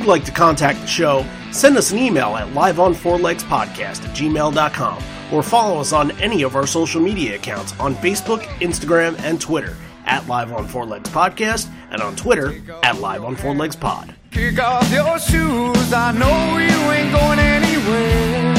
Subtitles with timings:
[0.00, 5.42] you'd like to contact the show, send us an email at liveonfourlegspodcast at gmail.com or
[5.42, 9.76] follow us on any of our social media accounts on Facebook, Instagram, and Twitter
[10.06, 14.14] at Live on Four Legs Podcast and on Twitter at Live on Four Legs Pod.
[14.30, 18.52] Kick off your shoes, I know you ain't going anywhere.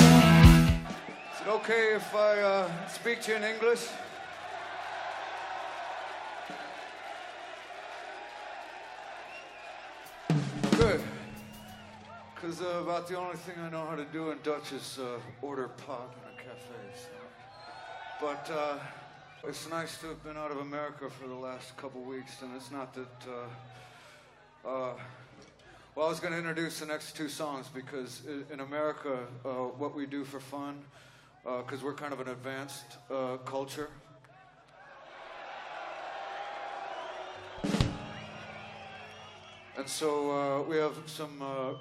[1.34, 3.88] Is it okay if I uh, speak to you in English?
[12.42, 15.20] Because uh, about the only thing I know how to do in Dutch is uh,
[15.44, 16.74] order pop in a cafe.
[16.96, 17.10] So.
[18.20, 18.80] But uh,
[19.48, 22.72] it's nice to have been out of America for the last couple weeks, and it's
[22.72, 23.28] not that.
[24.66, 24.94] Uh, uh,
[25.94, 29.96] well, I was going to introduce the next two songs because in America, uh, what
[29.96, 30.82] we do for fun,
[31.44, 32.98] because we're kind of an advanced
[33.46, 33.90] culture.
[39.78, 41.74] And so uh, we have some uh,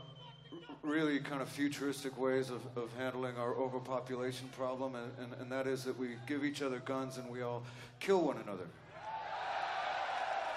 [0.82, 5.66] really kind of futuristic ways of, of handling our overpopulation problem, and, and, and that
[5.66, 7.62] is that we give each other guns and we all
[7.98, 8.66] kill one another.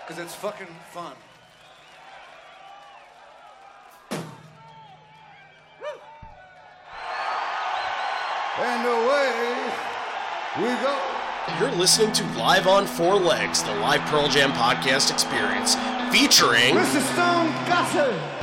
[0.08, 1.14] Because it's fucking fun.
[8.56, 9.74] And away
[10.58, 11.00] we go.
[11.60, 15.76] You're listening to Live on Four Legs, the live Pearl Jam podcast experience,
[16.16, 17.02] featuring Mr.
[17.14, 18.43] Stone Gossard.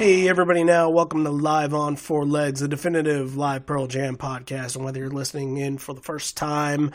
[0.00, 4.74] Hey, everybody, now welcome to Live on Four Legs, the definitive live Pearl Jam podcast.
[4.74, 6.90] And whether you're listening in for the first time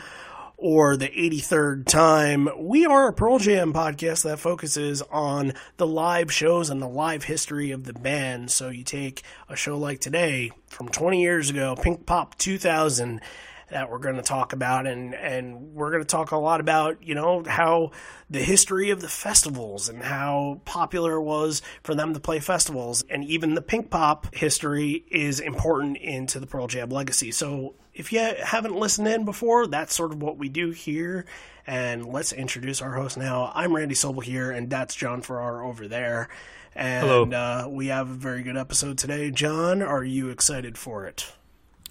[0.56, 6.32] or the 83rd time, we are a Pearl Jam podcast that focuses on the live
[6.32, 8.50] shows and the live history of the band.
[8.50, 13.20] So you take a show like today from 20 years ago, Pink Pop 2000
[13.68, 17.02] that we're going to talk about and and we're going to talk a lot about
[17.02, 17.90] you know how
[18.30, 23.04] the history of the festivals and how popular it was for them to play festivals.
[23.08, 27.30] And even the pink pop history is important into the Pearl Jam legacy.
[27.30, 31.26] So if you haven't listened in before that's sort of what we do here.
[31.68, 33.50] And let's introduce our host now.
[33.52, 36.28] I'm Randy Sobel here and that's John Farrar over there.
[36.76, 37.24] And Hello.
[37.24, 39.30] Uh, we have a very good episode today.
[39.30, 41.32] John are you excited for it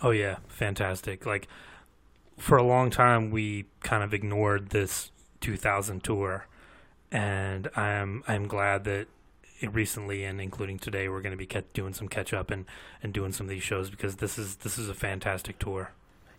[0.01, 1.25] Oh yeah, fantastic.
[1.25, 1.47] Like
[2.37, 5.11] for a long time we kind of ignored this
[5.41, 6.47] 2000 tour
[7.11, 9.07] and I'm I'm glad that
[9.71, 12.65] recently and including today we're going to be doing some catch up and
[13.01, 15.91] and doing some of these shows because this is this is a fantastic tour.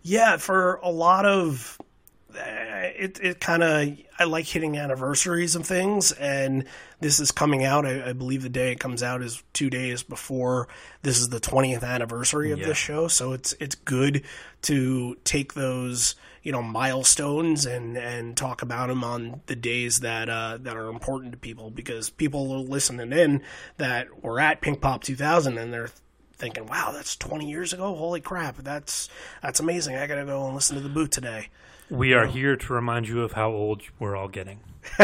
[0.03, 1.79] Yeah, for a lot of
[2.35, 6.65] it, it kind of I like hitting anniversaries of things, and
[6.99, 7.85] this is coming out.
[7.85, 10.67] I, I believe the day it comes out is two days before
[11.03, 12.67] this is the twentieth anniversary of Yeah.
[12.67, 13.07] this show.
[13.07, 14.23] So it's it's good
[14.63, 20.29] to take those you know milestones and and talk about them on the days that
[20.29, 23.41] uh, that are important to people because people are listening in
[23.77, 25.91] that were at Pink Pop 2000 and they're
[26.33, 27.95] thinking, "Wow, that's 20 years ago.
[27.95, 29.09] Holy crap, that's
[29.41, 29.95] that's amazing.
[29.95, 31.49] I got to go and listen to the boot today."
[31.89, 34.59] We are here to remind you of how old we're all getting.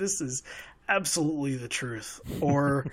[0.00, 0.42] This is
[0.88, 2.20] absolutely the truth.
[2.40, 2.86] Or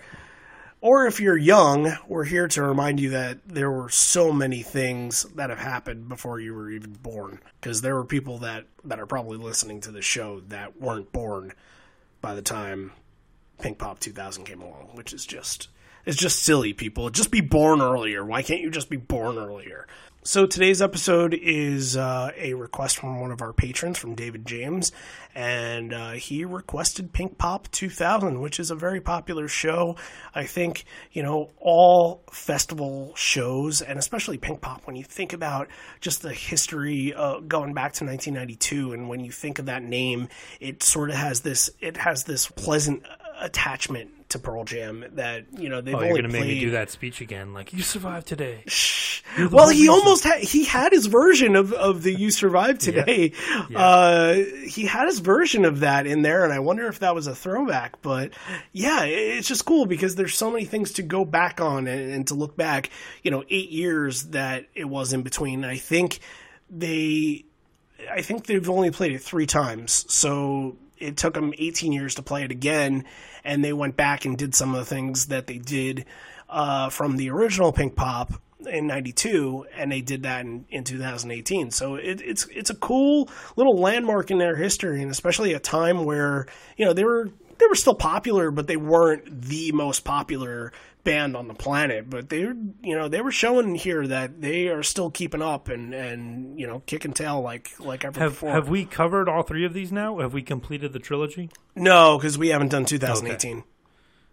[0.81, 5.23] or if you're young, we're here to remind you that there were so many things
[5.35, 9.05] that have happened before you were even born because there were people that that are
[9.05, 11.53] probably listening to the show that weren't born
[12.19, 12.91] by the time
[13.59, 15.69] Pink Pop 2000 came along, which is just
[16.05, 17.09] it's just silly people.
[17.09, 18.23] Just be born earlier.
[18.25, 19.87] Why can't you just be born earlier?
[20.27, 24.91] So today's episode is uh, a request from one of our patrons, from David James,
[25.33, 29.95] and uh, he requested Pink Pop 2000, which is a very popular show.
[30.35, 30.83] I think
[31.13, 34.85] you know all festival shows, and especially Pink Pop.
[34.85, 35.69] When you think about
[36.01, 40.27] just the history uh, going back to 1992, and when you think of that name,
[40.59, 43.01] it sort of has this it has this pleasant
[43.39, 46.71] attachment to Pearl Jam that you know they've Oh, only you're gonna make me do
[46.71, 47.53] that speech again.
[47.53, 48.63] Like you survived today.
[49.51, 49.89] Well, he reason.
[49.93, 53.33] almost had he had his version of, of the "You Survived Today."
[53.75, 54.35] Uh,
[54.65, 57.35] he had his version of that in there, and I wonder if that was a
[57.35, 58.01] throwback.
[58.01, 58.31] But
[58.71, 62.27] yeah, it's just cool because there's so many things to go back on and, and
[62.27, 62.89] to look back.
[63.23, 65.63] You know, eight years that it was in between.
[65.65, 66.19] I think
[66.69, 67.45] they,
[68.11, 72.21] I think they've only played it three times, so it took them 18 years to
[72.21, 73.05] play it again,
[73.43, 76.05] and they went back and did some of the things that they did
[76.49, 78.33] uh, from the original Pink Pop
[78.65, 81.71] in '92, and they did that in, in 2018.
[81.71, 86.05] So it, it's it's a cool little landmark in their history, and especially a time
[86.05, 87.29] where you know they were
[87.59, 90.71] they were still popular, but they weren't the most popular
[91.07, 92.09] band on the planet.
[92.09, 95.69] But they were you know they were showing here that they are still keeping up
[95.69, 98.51] and and you know kicking tail like like ever Have before.
[98.51, 100.19] have we covered all three of these now?
[100.19, 101.49] Have we completed the trilogy?
[101.75, 103.63] no, because we haven't done 2018.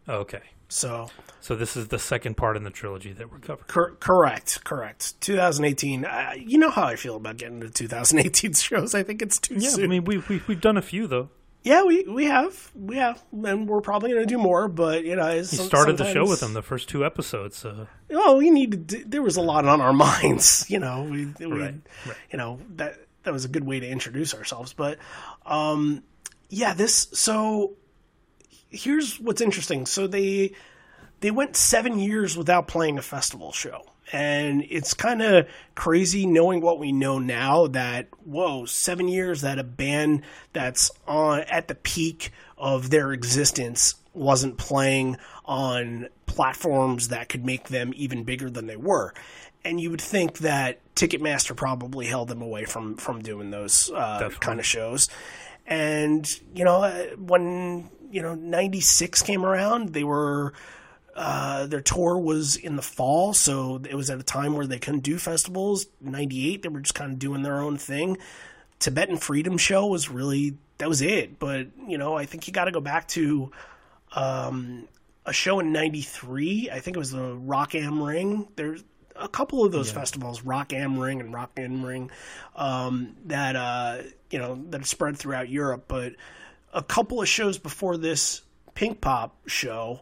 [0.08, 0.40] Oh, okay.
[0.68, 1.08] So
[1.40, 3.66] So this is the second part in the trilogy that we're covering.
[3.68, 5.20] Cor- correct, correct.
[5.20, 6.04] 2018.
[6.04, 8.94] Uh, you know how I feel about getting to 2018 shows.
[8.94, 9.84] I think it's too Yeah, soon.
[9.84, 11.28] I mean we've we've, we've done a few though.
[11.64, 14.68] Yeah, we we have, we have, and we're probably going to do more.
[14.68, 17.56] But you know, We started the show with them the first two episodes.
[17.56, 18.88] So Oh, we needed.
[18.90, 20.66] To, there was a lot on our minds.
[20.68, 21.74] You know, we, we Right,
[22.06, 22.16] right.
[22.30, 24.74] you know that that was a good way to introduce ourselves.
[24.74, 24.98] But
[25.46, 26.02] um,
[26.50, 27.08] yeah, this.
[27.14, 27.72] So
[28.68, 29.86] here's what's interesting.
[29.86, 30.52] So they
[31.20, 33.86] they went seven years without playing a festival show.
[34.12, 39.58] And it's kind of crazy knowing what we know now that, whoa, seven years that
[39.58, 40.22] a band
[40.52, 47.68] that's on at the peak of their existence wasn't playing on platforms that could make
[47.68, 49.12] them even bigger than they were.
[49.64, 54.28] And you would think that Ticketmaster probably held them away from, from doing those uh,
[54.40, 55.08] kind of shows.
[55.66, 56.82] And, you know,
[57.18, 60.52] when, you know, 96 came around, they were
[61.14, 64.78] uh, their tour was in the fall, so it was at a time where they
[64.78, 65.86] couldn't do festivals.
[66.00, 68.18] '98, they were just kind of doing their own thing.
[68.80, 71.38] Tibetan Freedom Show was really that was it.
[71.38, 73.52] But you know, I think you got to go back to
[74.14, 74.88] um,
[75.24, 76.70] a show in '93.
[76.70, 78.48] I think it was the Rock Am Ring.
[78.56, 78.82] There's
[79.16, 82.10] a couple of those festivals, Rock Am Ring and Rock Am Ring,
[82.56, 83.98] um, that uh,
[84.30, 85.84] you know that spread throughout Europe.
[85.86, 86.14] But
[86.72, 88.42] a couple of shows before this
[88.74, 90.00] Pink Pop show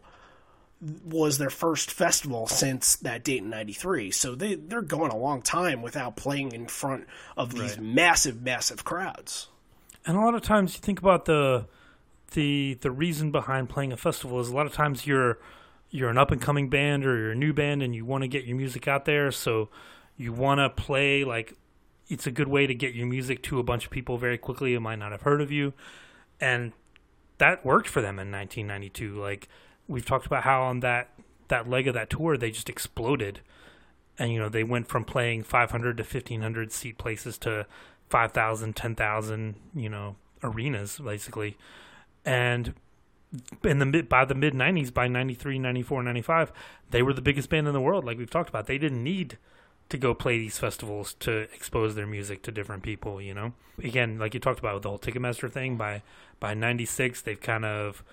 [1.05, 5.41] was their first festival since that date in 93 so they, they're going a long
[5.41, 7.07] time without playing in front
[7.37, 9.47] of these massive massive crowds.
[10.05, 11.65] And a lot of times you think about the
[12.31, 15.39] the the reason behind playing a festival is a lot of times you're
[15.89, 18.27] you're an up and coming band or you're a new band and you want to
[18.27, 19.31] get your music out there.
[19.31, 19.69] So
[20.17, 21.53] you want to play like
[22.09, 24.73] it's a good way to get your music to a bunch of people very quickly
[24.73, 25.73] who might not have heard of you.
[26.41, 26.73] And
[27.37, 29.47] that worked for them in 1992 like
[29.87, 31.09] we've talked about how on that
[31.47, 33.41] that leg of that tour they just exploded.
[34.17, 37.65] And you know they went from playing 500 to 1500 seat places to
[38.09, 41.57] 5000 10000 you know arenas basically.
[42.25, 42.73] And
[43.63, 46.51] in the mid by the mid 90s by 93 94 95
[46.91, 48.67] they were the biggest band in the world like we've talked about.
[48.67, 49.37] They didn't need
[49.89, 53.53] to go play these festivals to expose their music to different people you know?
[53.83, 56.03] Again like you talked about with the whole ticketmaster thing by
[56.39, 58.03] by 96 they've kind of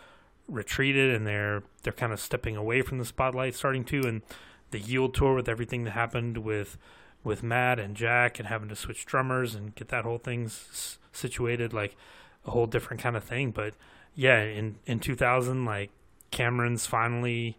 [0.50, 4.22] retreated and they're they're kind of stepping away from the spotlight starting to and
[4.70, 6.76] the yield tour with everything that happened with
[7.22, 10.98] with Matt and Jack and having to switch drummers and get that whole thing s-
[11.12, 11.96] situated like
[12.46, 13.50] a whole different kind of thing.
[13.50, 13.74] But
[14.14, 15.90] yeah in in 2000 like
[16.30, 17.56] Cameron's finally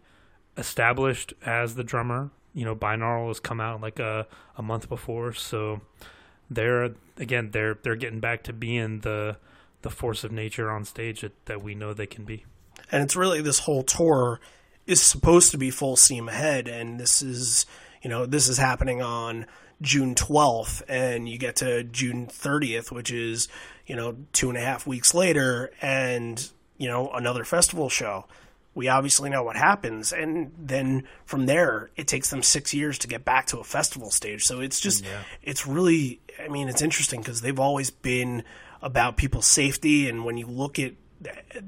[0.56, 2.30] established as the drummer.
[2.54, 4.26] You know binaural has come out like a
[4.56, 5.32] a month before.
[5.32, 5.80] So
[6.50, 9.38] they're again they're they're getting back to being the
[9.82, 12.44] the force of nature on stage that, that we know they can be
[12.92, 14.38] and it's really this whole tour
[14.86, 17.66] is supposed to be full steam ahead and this is
[18.02, 19.46] you know this is happening on
[19.80, 23.48] june 12th and you get to june 30th which is
[23.86, 28.26] you know two and a half weeks later and you know another festival show.
[28.74, 33.08] We obviously know what happens and then from there it takes them six years to
[33.08, 34.42] get back to a festival stage.
[34.44, 35.04] So it's just
[35.42, 38.42] it's really i mean it's interesting because they've always been
[38.80, 40.94] about people's safety and when you look at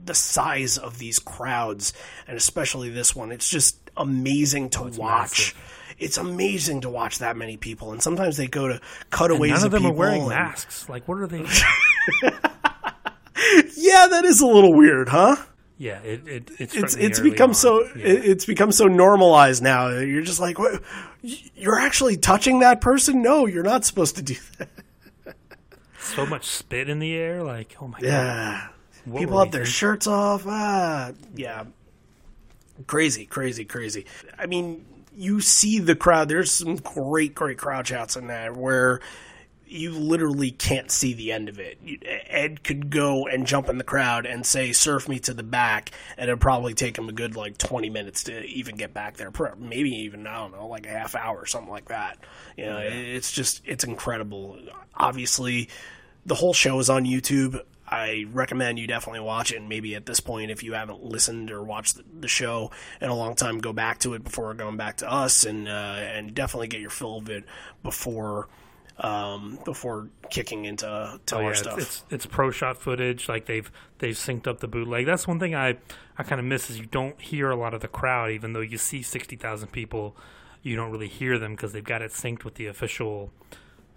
[0.04, 1.92] the size of these crowds
[2.26, 5.94] and especially this one it's just amazing to oh, watch massive.
[5.98, 8.80] it's amazing to watch that many people and sometimes they go to
[9.10, 11.38] cutaways none of them are people wearing and- masks like what are they
[13.76, 15.36] yeah that is a little weird huh
[15.78, 17.54] yeah it, it it's it's it's become on.
[17.54, 18.06] so Yeah.
[18.06, 19.88] it, it's become so normalized now.
[19.88, 20.80] You're just like, what?
[21.22, 23.22] You're actually touching that person?
[23.22, 25.34] No, you're not supposed to do that.
[25.98, 28.68] so much spit in the air like oh my god Yeah,
[29.04, 30.44] What people have their shirts off.
[30.46, 31.64] Ah, yeah.
[32.86, 34.06] Crazy, crazy, crazy.
[34.38, 34.84] I mean,
[35.16, 36.28] you see the crowd.
[36.28, 39.00] There's some great, great crowd shots in that where
[39.66, 41.78] you literally can't see the end of it.
[42.28, 45.90] Ed could go and jump in the crowd and say, surf me to the back,
[46.16, 49.32] and it'd probably take him a good like 20 minutes to even get back there.
[49.58, 52.18] Maybe even, I don't know, like a half hour or something like that.
[52.56, 52.88] You know, yeah.
[52.88, 54.58] it's just, it's incredible.
[54.94, 55.68] Obviously,
[56.26, 57.60] the whole show is on YouTube.
[57.86, 59.56] I recommend you definitely watch it.
[59.56, 63.14] And maybe at this point, if you haven't listened or watched the show in a
[63.14, 66.68] long time, go back to it before going back to us, and uh, and definitely
[66.68, 67.44] get your fill of it
[67.82, 68.48] before
[68.98, 71.52] um, before kicking into to oh, yeah.
[71.52, 71.78] stuff.
[71.78, 73.28] It's, it's pro shot footage.
[73.28, 75.06] Like they've they've synced up the bootleg.
[75.06, 75.78] That's one thing I
[76.16, 78.60] I kind of miss is you don't hear a lot of the crowd, even though
[78.60, 80.16] you see sixty thousand people.
[80.62, 83.30] You don't really hear them because they've got it synced with the official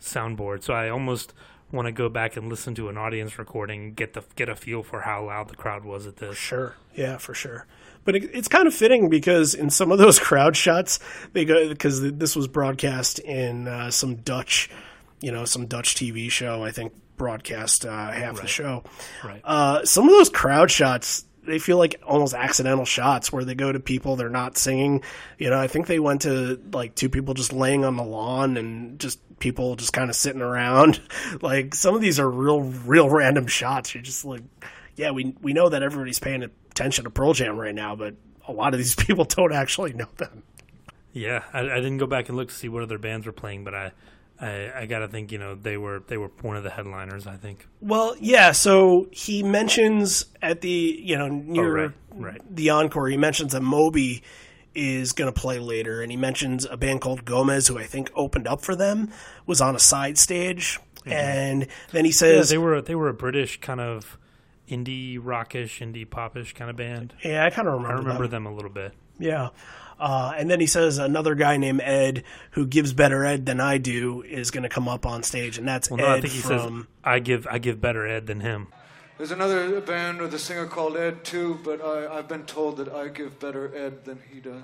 [0.02, 0.64] soundboard.
[0.64, 1.34] So I almost
[1.72, 4.84] want to go back and listen to an audience recording, get the get a feel
[4.84, 6.38] for how loud the crowd was at this.
[6.38, 7.66] Sure, yeah, for sure.
[8.06, 11.00] But it, it's kind of fitting because in some of those crowd shots,
[11.34, 14.70] they go because this was broadcast in uh, some Dutch,
[15.22, 16.64] you know, some Dutch TV show.
[16.64, 18.42] I think broadcast uh, half right.
[18.44, 18.84] the show.
[19.24, 19.42] Right.
[19.44, 23.72] Uh, some of those crowd shots, they feel like almost accidental shots where they go
[23.72, 25.02] to people they're not singing.
[25.38, 28.58] You know, I think they went to like two people just laying on the lawn
[28.58, 31.02] and just people just kind of sitting around.
[31.42, 33.96] like some of these are real, real random shots.
[33.96, 34.44] You're just like,
[34.96, 38.16] yeah, we we know that everybody's paying attention to Pearl Jam right now, but
[38.48, 40.44] a lot of these people don't actually know them.
[41.14, 43.64] Yeah, I, I didn't go back and look to see what other bands were playing,
[43.64, 43.92] but I
[44.40, 47.26] I, I got to think, you know, they were they were one of the headliners.
[47.28, 47.68] I think.
[47.82, 48.52] Well, yeah.
[48.52, 52.56] So he mentions at the you know near oh, right, right.
[52.56, 54.24] the encore, he mentions that Moby
[54.76, 58.12] is going to play later, and he mentions a band called Gomez, who I think
[58.16, 59.12] opened up for them,
[59.48, 61.12] was on a side stage, mm-hmm.
[61.12, 64.18] and then he says yeah, they were they were a British kind of
[64.70, 67.14] indie rockish, indie popish kind of band.
[67.24, 67.96] Yeah, I kind of remember.
[67.96, 68.44] I remember them.
[68.44, 68.94] them a little bit.
[69.20, 69.50] Yeah.
[70.00, 73.78] Uh, and then he says another guy named Ed who gives better Ed than I
[73.78, 76.34] do is going to come up on stage, and that's well, no, Ed I think
[76.34, 76.82] he from.
[76.82, 78.68] Says, I give I give better Ed than him.
[79.18, 82.90] There's another band with a singer called Ed too, but I, have been told that
[82.90, 84.62] I give better Ed than he does.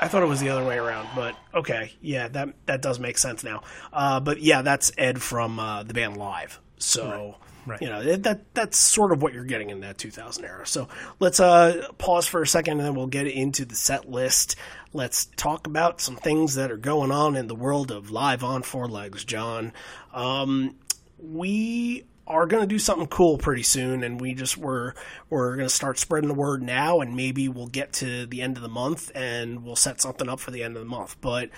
[0.00, 3.18] I thought it was the other way around, but okay, yeah, that that does make
[3.18, 3.62] sense now.
[3.92, 6.58] Uh, but yeah, that's Ed from uh, the band Live.
[6.78, 7.08] So.
[7.08, 7.34] Right.
[7.66, 7.80] Right.
[7.80, 10.66] You know that that's sort of what you're getting in that 2000 era.
[10.66, 10.88] So
[11.20, 14.56] let's uh, pause for a second, and then we'll get into the set list.
[14.92, 18.62] Let's talk about some things that are going on in the world of live on
[18.62, 19.72] four legs, John.
[20.12, 20.76] Um,
[21.18, 24.94] we are going to do something cool pretty soon and we just we're
[25.28, 28.56] we're going to start spreading the word now and maybe we'll get to the end
[28.56, 31.50] of the month and we'll set something up for the end of the month but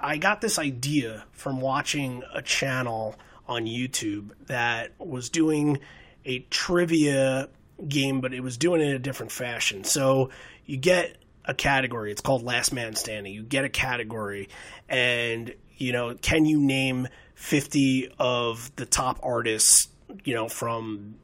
[0.00, 3.14] i got this idea from watching a channel
[3.46, 5.78] on youtube that was doing
[6.24, 7.48] a trivia
[7.88, 9.82] game but it was doing it in a different fashion.
[9.82, 10.30] So
[10.64, 12.12] you get a category.
[12.12, 13.32] It's called last man standing.
[13.32, 14.48] You get a category
[14.88, 17.08] and you know can you name
[17.42, 19.88] 50 of the top artists,
[20.22, 21.16] you know, from,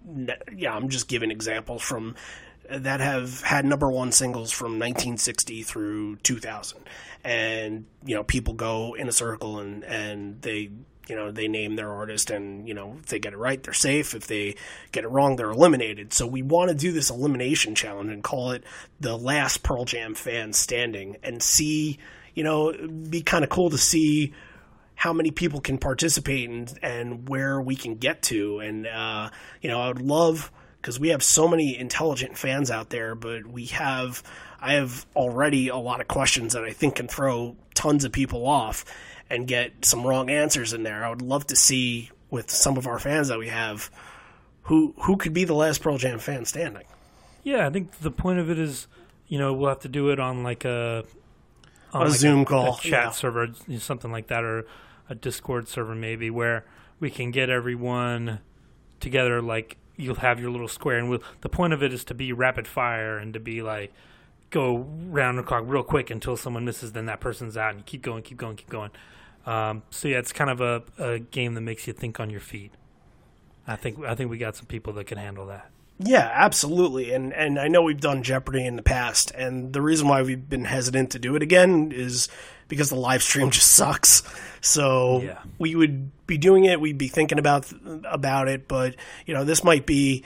[0.53, 2.17] yeah, I'm just giving examples from
[2.69, 6.81] that have had number one singles from 1960 through 2000.
[7.23, 10.71] And, you know, people go in a circle and, and they,
[11.09, 13.73] you know, they name their artist and, you know, if they get it right, they're
[13.73, 14.15] safe.
[14.15, 14.57] If they
[14.93, 16.13] get it wrong, they're eliminated.
[16.13, 18.63] So we want to do this elimination challenge and call it
[19.01, 21.99] the last Pearl Jam fan standing and see,
[22.35, 22.73] you know,
[23.09, 24.35] be kind of cool to see
[24.95, 28.59] how many people can participate and, and where we can get to.
[28.59, 29.31] And, uh,
[29.63, 30.51] you know, I would love,
[30.81, 34.23] because we have so many intelligent fans out there, but we have,
[34.61, 38.47] I have already a lot of questions that I think can throw tons of people
[38.47, 38.85] off
[39.31, 41.05] and get some wrong answers in there.
[41.05, 43.91] I would love to see with some of our fans that we have
[44.63, 46.85] who who could be the last Pearl Jam fan standing.
[47.43, 48.87] Yeah, I think the point of it is,
[49.27, 51.05] you know, we'll have to do it on like a
[51.93, 53.11] on a like Zoom a, call, a chat yeah.
[53.11, 54.67] server, something like that, or
[55.09, 56.65] a Discord server maybe where
[57.01, 58.41] we can get everyone
[59.01, 59.41] together.
[59.41, 62.33] Like you'll have your little square, and we'll, the point of it is to be
[62.33, 63.93] rapid fire and to be like
[64.51, 67.85] go round the clock real quick until someone misses, then that person's out, and you
[67.85, 68.91] keep going, keep going, keep going.
[69.49, 72.41] Um, so yeah, it's kind of a, a game that makes you think on your
[72.41, 72.71] feet.
[73.67, 75.71] I think I think we got some people that can handle that.
[75.99, 77.13] Yeah, absolutely.
[77.13, 80.49] And and I know we've done Jeopardy in the past, and the reason why we've
[80.49, 82.29] been hesitant to do it again is
[82.69, 84.23] because the live stream just sucks.
[84.61, 85.39] So yeah.
[85.59, 87.73] we would be doing it, we'd be thinking about
[88.05, 90.25] about it, but you know, this might be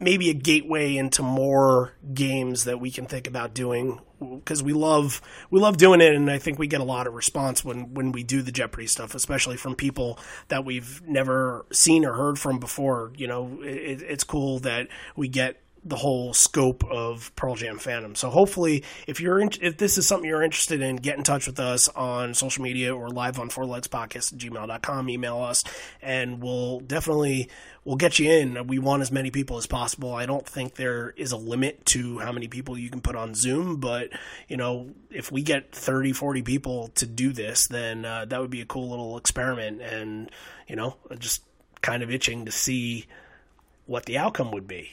[0.00, 5.20] maybe a gateway into more games that we can think about doing because we love
[5.50, 8.12] we love doing it and I think we get a lot of response when when
[8.12, 12.58] we do the Jeopardy stuff especially from people that we've never seen or heard from
[12.58, 13.12] before.
[13.16, 18.16] You know it, it's cool that we get the whole scope of Pearl Jam fandom.
[18.16, 21.46] So hopefully, if you're in, if this is something you're interested in, get in touch
[21.46, 25.08] with us on social media or live on Four Legs Podcast at gmail.com.
[25.08, 25.64] Email us,
[26.02, 27.48] and we'll definitely
[27.84, 28.66] we'll get you in.
[28.66, 30.14] We want as many people as possible.
[30.14, 33.34] I don't think there is a limit to how many people you can put on
[33.34, 34.10] Zoom, but
[34.46, 38.50] you know, if we get 30, 40 people to do this, then uh, that would
[38.50, 39.80] be a cool little experiment.
[39.80, 40.30] And
[40.66, 41.42] you know, just
[41.80, 43.06] kind of itching to see
[43.86, 44.90] what the outcome would be.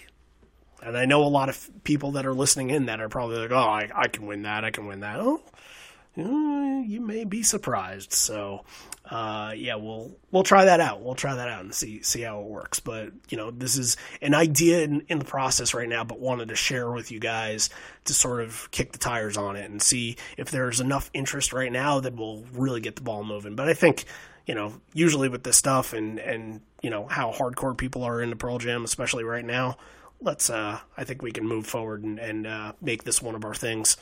[0.84, 3.52] And I know a lot of people that are listening in that are probably like,
[3.52, 4.64] "Oh, I, I can win that.
[4.64, 5.42] I can win that." Oh,
[6.86, 8.14] you may be surprised.
[8.14, 8.64] So,
[9.10, 11.02] uh, yeah, we'll we'll try that out.
[11.02, 12.80] We'll try that out and see see how it works.
[12.80, 16.50] But you know, this is an idea in, in the process right now, but wanted
[16.50, 17.70] to share with you guys
[18.06, 21.72] to sort of kick the tires on it and see if there's enough interest right
[21.72, 23.56] now that we'll really get the ball moving.
[23.56, 24.06] But I think
[24.46, 28.36] you know, usually with this stuff and and you know how hardcore people are into
[28.36, 29.78] Pearl Jam, especially right now
[30.22, 33.46] let's uh I think we can move forward and, and uh, make this one of
[33.46, 33.98] our things.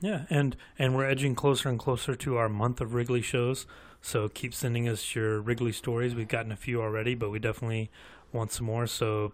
[0.00, 3.66] Yeah, and and we're edging closer and closer to our month of Wrigley shows.
[4.02, 6.14] So keep sending us your Wrigley stories.
[6.14, 7.90] We've gotten a few already, but we definitely
[8.32, 8.86] want some more.
[8.86, 9.32] So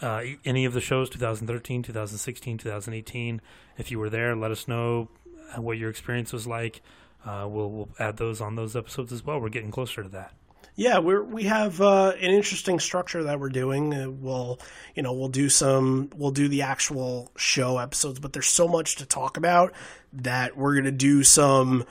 [0.00, 3.40] uh, any of the shows 2013, 2016, 2018,
[3.78, 5.08] if you were there, let us know
[5.56, 6.82] what your experience was like.
[7.24, 9.40] Uh, we'll, we'll add those on those episodes as well.
[9.40, 10.32] We're getting closer to that.
[10.78, 13.94] Yeah, we're we have uh, an interesting structure that we're doing.
[13.94, 14.60] Uh, we'll
[14.94, 18.96] you know we'll do some we'll do the actual show episodes, but there's so much
[18.96, 19.72] to talk about
[20.12, 21.86] that we're gonna do some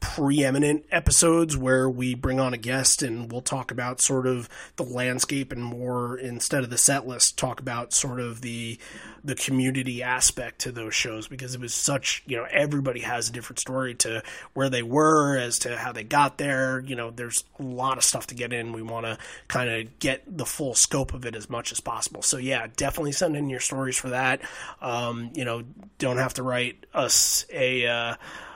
[0.00, 4.84] preeminent episodes where we bring on a guest and we'll talk about sort of the
[4.84, 8.78] landscape and more instead of the set list talk about sort of the
[9.24, 13.32] the community aspect to those shows because it was such you know everybody has a
[13.32, 16.78] different story to where they were as to how they got there.
[16.78, 18.72] You know there's a lot of stuff to get in.
[18.72, 22.22] We want to kind of get the full scope of it as much as possible.
[22.22, 24.42] So yeah definitely send in your stories for that.
[24.80, 25.64] Um, you know
[25.98, 28.14] don't have to write us a uh,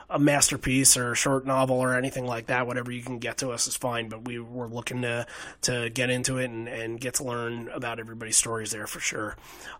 [0.09, 3.49] a masterpiece or a short novel or anything like that, whatever you can get to
[3.49, 4.09] us is fine.
[4.09, 5.25] But we were looking to
[5.61, 9.35] to get into it and, and get to learn about everybody's stories there for sure.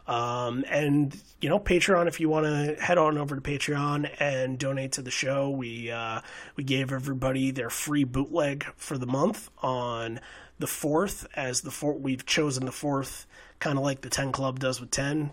[0.08, 4.58] Um, and you know, Patreon, if you want to head on over to Patreon and
[4.58, 6.22] donate to the show, we uh,
[6.56, 10.20] we gave everybody their free bootleg for the month on
[10.60, 12.00] the fourth as the fourth.
[12.00, 13.26] We've chosen the fourth,
[13.60, 15.32] kind of like the Ten Club does with ten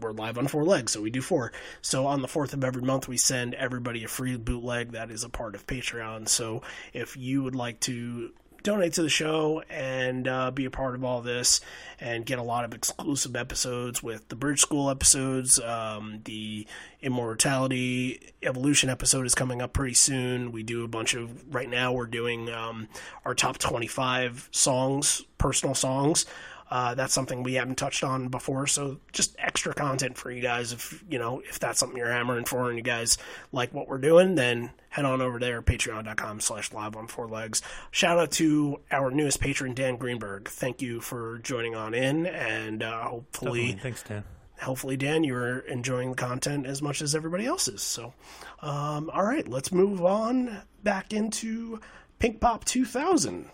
[0.00, 1.52] we're live on four legs, so we do four.
[1.82, 5.24] So on the fourth of every month, we send everybody a free bootleg that is
[5.24, 6.28] a part of Patreon.
[6.28, 8.32] So if you would like to
[8.62, 11.60] donate to the show and uh, be a part of all this
[11.98, 15.58] and get a lot of exclusive episodes with the Bridge School episodes.
[15.60, 16.66] Um, the
[17.02, 20.52] Immortality Evolution episode is coming up pretty soon.
[20.52, 22.88] We do a bunch of, right now, we're doing um,
[23.24, 26.26] our top 25 songs, personal songs.
[26.70, 30.72] Uh, that's something we haven't touched on before, so just extra content for you guys.
[30.72, 33.18] If you know if that's something you're hammering for and you guys
[33.50, 37.60] like what we're doing, then head on over there, Patreon.com/slash Live on Four Legs.
[37.90, 40.48] Shout out to our newest patron, Dan Greenberg.
[40.48, 43.82] Thank you for joining on in, and uh, hopefully, Definitely.
[43.82, 44.24] thanks, Dan.
[44.62, 47.82] Hopefully, Dan, you're enjoying the content as much as everybody else is.
[47.82, 48.12] So,
[48.60, 51.80] um, all right, let's move on back into
[52.20, 53.50] Pinkpop 2000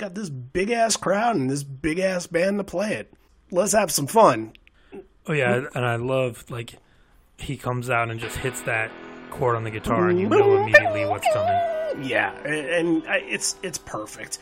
[0.00, 3.12] got this big ass crowd and this big ass band to play it.
[3.50, 4.54] Let's have some fun.
[5.26, 6.74] Oh yeah, and I love like
[7.36, 8.90] he comes out and just hits that
[9.30, 12.08] chord on the guitar, and you know immediately what's coming.
[12.08, 14.38] Yeah, and it's it's perfect.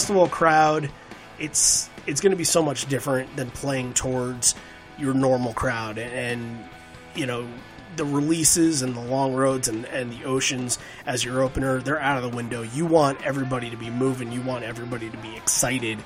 [0.00, 0.90] Festival crowd,
[1.38, 4.54] it's it's going to be so much different than playing towards
[4.98, 5.98] your normal crowd.
[5.98, 6.64] And,
[7.14, 7.46] you know,
[7.96, 12.16] the releases and the long roads and, and the oceans as your opener, they're out
[12.16, 12.62] of the window.
[12.62, 14.32] You want everybody to be moving.
[14.32, 15.98] You want everybody to be excited.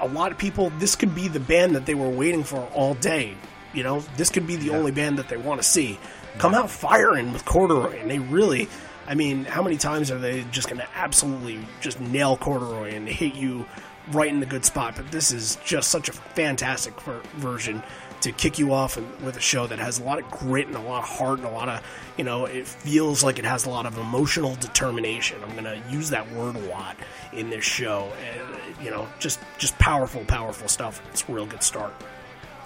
[0.00, 2.94] A lot of people, this could be the band that they were waiting for all
[2.94, 3.36] day.
[3.72, 6.00] You know, this could be the only band that they want to see.
[6.38, 8.68] Come out firing with Corduroy, and they really.
[9.10, 13.08] I mean, how many times are they just going to absolutely just nail Corduroy and
[13.08, 13.66] hit you
[14.12, 14.94] right in the good spot?
[14.94, 17.82] But this is just such a fantastic ver- version
[18.20, 20.80] to kick you off with a show that has a lot of grit and a
[20.80, 21.82] lot of heart and a lot of,
[22.18, 25.42] you know, it feels like it has a lot of emotional determination.
[25.42, 26.96] I'm going to use that word a lot
[27.32, 28.12] in this show.
[28.24, 31.02] And, you know, just just powerful, powerful stuff.
[31.10, 31.94] It's a real good start.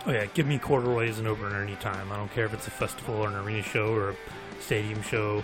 [0.07, 2.13] Oh yeah, give me corduroy as an opener anytime.
[2.13, 4.17] I don't care if it's a festival or an arena show or a
[4.61, 5.43] stadium show.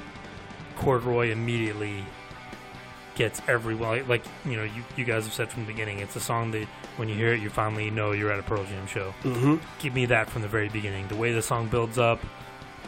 [0.80, 2.04] Corduroy immediately
[3.16, 6.20] gets everyone like you know you, you guys have said from the beginning it's a
[6.20, 6.66] song that
[6.96, 9.12] when you hear it you finally know you're at a pearl jam show.
[9.22, 9.56] Mm-hmm.
[9.78, 11.06] give me that from the very beginning.
[11.08, 12.18] The way the song builds up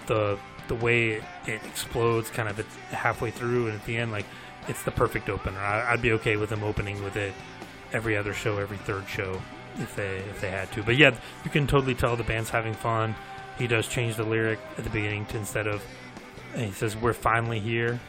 [0.06, 4.24] the the way it, it explodes kind of halfway through and at the end like
[4.68, 5.58] it's the perfect opener.
[5.58, 7.34] I, i'd be okay with them opening with it
[7.92, 9.38] every other show every third show
[9.76, 10.82] if they if they had to.
[10.82, 13.14] But yeah you can totally tell the band's having fun.
[13.58, 15.82] He does change the lyric at the beginning to instead of
[16.54, 18.00] he says we're finally here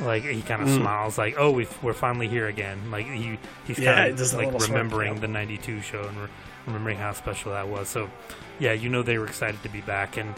[0.00, 0.76] like he kind of mm.
[0.76, 4.68] smiles, like, "Oh, we are finally here again." Like he he's yeah, kind of like
[4.68, 6.28] remembering the '92 show and re-
[6.66, 7.88] remembering how special that was.
[7.88, 8.10] So,
[8.58, 10.34] yeah, you know they were excited to be back, and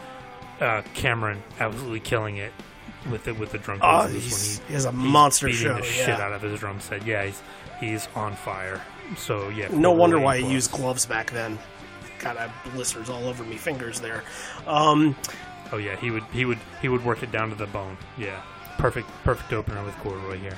[0.60, 2.52] uh, Cameron absolutely killing it
[3.10, 3.80] with it with the drum.
[3.82, 5.74] Oh, he's, he, has a monster beating show.
[5.74, 6.06] the yeah.
[6.06, 7.04] shit out of his drum set.
[7.04, 7.42] Yeah, he's
[7.80, 8.80] he's on fire.
[9.16, 11.58] So yeah, no wonder why he used gloves back then.
[12.20, 14.22] God, I blisters all over me fingers there.
[14.66, 15.16] Um,
[15.72, 17.96] oh yeah, he would he would he would work it down to the bone.
[18.16, 18.42] Yeah
[18.78, 20.56] perfect perfect opener with corduroy here.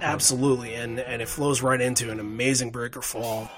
[0.00, 3.50] Absolutely, and and it flows right into an amazing breaker fall.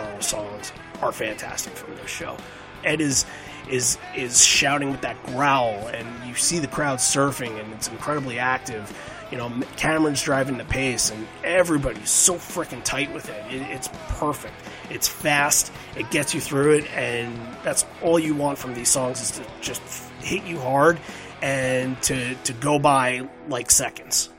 [0.00, 2.36] All songs are fantastic from this show.
[2.84, 3.24] Ed is
[3.68, 8.38] is is shouting with that growl, and you see the crowd surfing, and it's incredibly
[8.38, 8.96] active.
[9.30, 13.44] You know, Cameron's driving the pace, and everybody's so freaking tight with it.
[13.52, 13.62] it.
[13.70, 14.54] It's perfect.
[14.90, 15.72] It's fast.
[15.96, 19.44] It gets you through it, and that's all you want from these songs is to
[19.60, 19.82] just
[20.20, 20.98] hit you hard
[21.42, 24.30] and to to go by like seconds.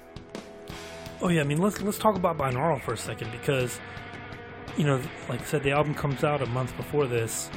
[1.21, 3.79] Oh yeah, I mean let's let's talk about binaural for a second because
[4.77, 7.49] you know, like I said, the album comes out a month before this,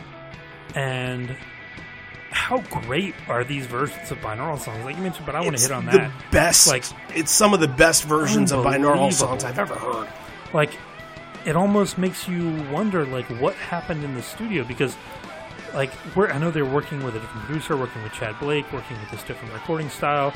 [0.75, 1.37] and
[2.31, 4.85] how great are these versions of binaural songs?
[4.85, 6.11] Like you mentioned, but I want to hit on that.
[6.11, 10.09] The best, like it's some of the best versions of binaural songs I've ever heard.
[10.53, 10.71] Like
[11.45, 14.97] it almost makes you wonder, like what happened in the studio because.
[15.73, 18.97] Like we're, I know they're working with a different producer, working with Tchad Blake, working
[19.01, 20.33] with this different recording style,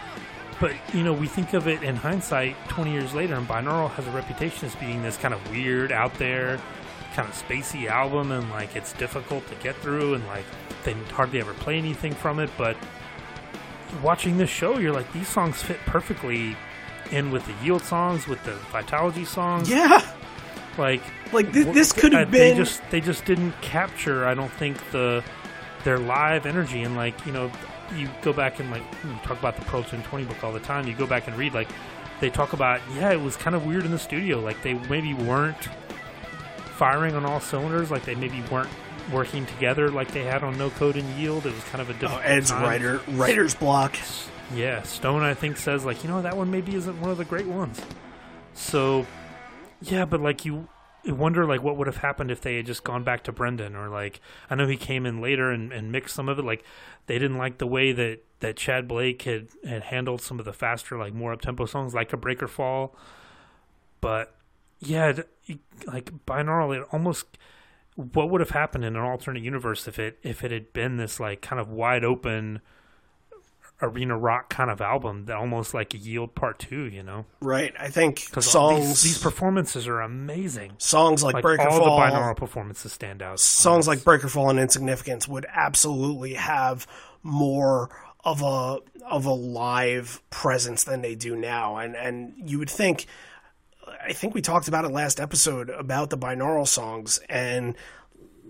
[0.60, 4.06] but you know, we think of it in hindsight, 20 years later, and binaural has
[4.06, 6.60] a reputation as being this kind of weird, out there,
[7.14, 10.44] kind of spacey album, and like it's difficult to get through, and like
[10.84, 12.50] they hardly ever play anything from it.
[12.58, 12.76] But
[14.02, 16.56] watching this show, you're like, these songs fit perfectly
[17.10, 19.70] in with the Yield songs, with the Vitalogy songs.
[19.70, 20.02] Yeah.
[20.76, 22.56] Like, like th- this could have uh, been.
[22.56, 24.26] They just they just didn't capture.
[24.26, 25.24] I don't think the
[25.84, 27.50] their live energy and like you know
[27.96, 30.60] you go back and like hmm, talk about the Pearl Jam 20 book all the
[30.60, 30.86] time.
[30.86, 31.68] You go back and read like
[32.20, 34.40] they talk about yeah, it was kind of weird in the studio.
[34.40, 35.68] Like they maybe weren't
[36.76, 37.90] firing on all cylinders.
[37.90, 38.70] Like they maybe weren't
[39.12, 41.46] working together like they had on No Code and Yield.
[41.46, 42.22] It was kind of a different.
[42.24, 42.62] Oh, Ed's time.
[42.62, 43.96] writer writer's block.
[44.54, 47.24] Yeah, Stone I think says like you know that one maybe isn't one of the
[47.24, 47.80] great ones.
[48.54, 49.06] So
[49.82, 50.68] yeah, but like you
[51.06, 53.88] wonder like what would have happened if they had just gone back to Brendan or
[53.88, 56.64] like I know he came in later and, and mixed some of it like
[57.06, 60.52] they didn't like the way that, that Tchad Blake had, had handled some of the
[60.52, 62.94] faster like more up tempo songs like a Breaker Fall.
[64.00, 64.34] But
[64.80, 65.20] yeah
[65.86, 67.38] like binaural it almost
[67.96, 71.18] what would have happened in an alternate universe if it if it had been this
[71.18, 72.60] like kind of wide open
[73.80, 77.26] arena rock kind of album that almost like a Yield Part Two, you know?
[77.40, 77.72] Right.
[77.78, 80.72] I think Because songs these, these performances are amazing.
[80.78, 83.38] songs like, Like Breaker all Fall, the binaural performances stand out.
[83.38, 86.86] songs like Breaker Fall and Insignificance would absolutely have
[87.22, 87.90] more
[88.24, 91.76] of a of a live presence than they do now.
[91.76, 93.06] And and you would think
[94.04, 97.74] I think we talked about it last episode about the binaural songs and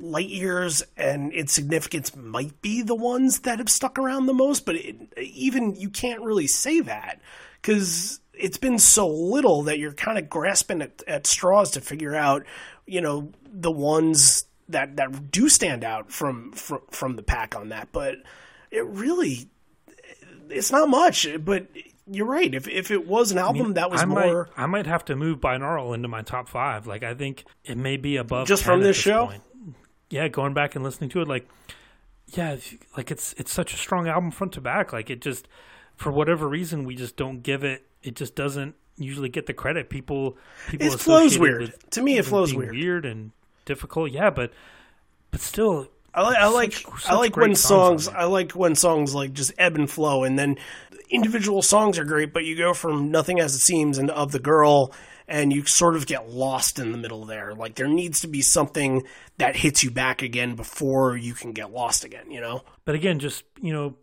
[0.01, 4.77] light years and Insignificance might be the ones that have stuck around the most, but
[4.77, 7.21] it, even you can't really say that
[7.61, 12.15] because it's been so little that you're kind of grasping at, at straws to figure
[12.15, 12.45] out,
[12.87, 17.71] you know, the ones that that do stand out from from, from the pack on
[17.71, 17.89] that.
[17.93, 18.17] But
[18.71, 19.49] it really,
[20.49, 21.27] it's not much.
[21.45, 21.67] But
[22.11, 22.55] you're right.
[22.55, 25.17] If if it was an album that was I more might, I might have to
[25.17, 26.87] move binaural into my top five.
[26.87, 29.27] Like I think it may be above Just 10 from this show?
[29.27, 29.43] point.
[30.11, 31.49] Yeah, going back and listening to it, like
[32.29, 32.57] yeah,
[32.97, 34.93] like it's it's such a strong album front to back.
[34.93, 35.49] Like it just
[35.97, 37.87] for whatever reason we just don't give it.
[38.03, 40.37] It just doesn't usually get the credit people
[40.69, 40.87] people.
[40.87, 42.19] it flows weird with- to me.
[42.19, 42.71] It flows weird.
[42.73, 43.33] weird and
[43.65, 44.11] difficult.
[44.13, 44.53] Yeah, but
[45.31, 48.17] but still, I like, I like, Such- I like when songs songs.
[48.17, 50.57] I like when songs like just ebb and flow, and then
[51.11, 54.39] individual songs are great, but you go from nothing as it seems and of the
[54.39, 54.93] girl,
[55.29, 57.55] and you sort of get lost in the middle there.
[57.55, 59.05] Like there needs to be something
[59.37, 62.31] that hits you back again before you can get lost again.
[62.31, 62.63] You know?
[62.87, 63.97] But again, just you know,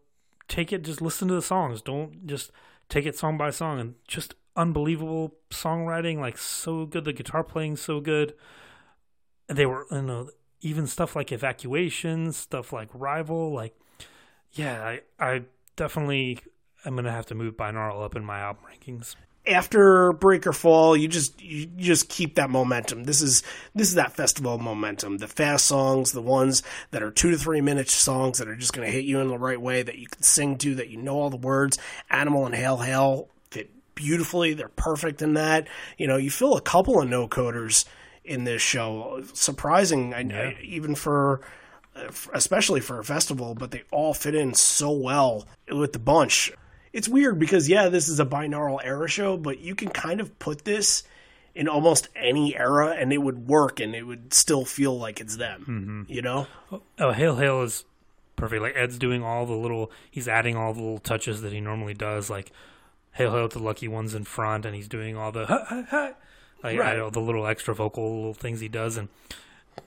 [0.48, 0.84] take it.
[0.84, 1.82] Just listen to the songs.
[1.82, 2.52] Don't just
[2.90, 3.80] take it song by song.
[3.80, 6.20] And just unbelievable songwriting.
[6.20, 7.06] Like so good.
[7.06, 8.36] The guitar playing so good.
[9.48, 10.30] They were you know
[10.62, 13.52] even stuff like evacuations, stuff like rival.
[13.52, 13.76] Like
[14.54, 15.42] yeah, I I
[15.76, 16.40] definitely
[16.86, 19.16] am gonna have to move binaural up in my album rankings.
[19.48, 23.04] After Breaker Fall, you just you just keep that momentum.
[23.04, 25.18] This is this is that festival momentum.
[25.18, 28.74] The fast songs, the ones that are two to three minute songs that are just
[28.74, 30.98] going to hit you in the right way that you can sing to, that you
[30.98, 31.78] know all the words.
[32.10, 34.54] Animal and Hail Hail fit beautifully.
[34.54, 35.68] They're perfect in that.
[35.98, 37.86] You know, you feel a couple of no coders
[38.24, 39.24] in this show.
[39.34, 41.42] Surprising, I, I, even for
[41.96, 46.52] uh, especially for a festival, but they all fit in so well with the bunch.
[46.96, 50.40] It's weird because yeah, this is a binaural era show, but you can kind of
[50.40, 51.04] put this
[51.54, 55.36] in almost any era and it would work and it would still feel like it's
[55.36, 55.62] them.
[55.62, 56.02] Mm-hmm.
[56.08, 56.48] You know?
[56.98, 57.84] Oh, Hail Hail is
[58.38, 58.62] perfect.
[58.62, 61.94] Like Ed's doing all the little, he's adding all the little touches that he normally
[61.94, 62.30] does.
[62.30, 62.54] Like
[63.12, 65.84] Hail Hail to the lucky ones in front, and he's doing all the ha, ha,
[65.90, 66.14] ha,
[66.64, 66.98] like Right.
[66.98, 69.10] Know, the little extra vocal little things he does, and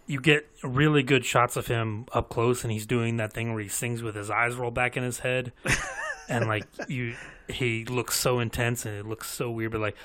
[0.07, 3.63] you get really good shots of him up close, and he's doing that thing where
[3.63, 5.53] he sings with his eyes rolled back in his head,
[6.29, 7.15] and like you,
[7.49, 9.97] he looks so intense, and it looks so weird, but like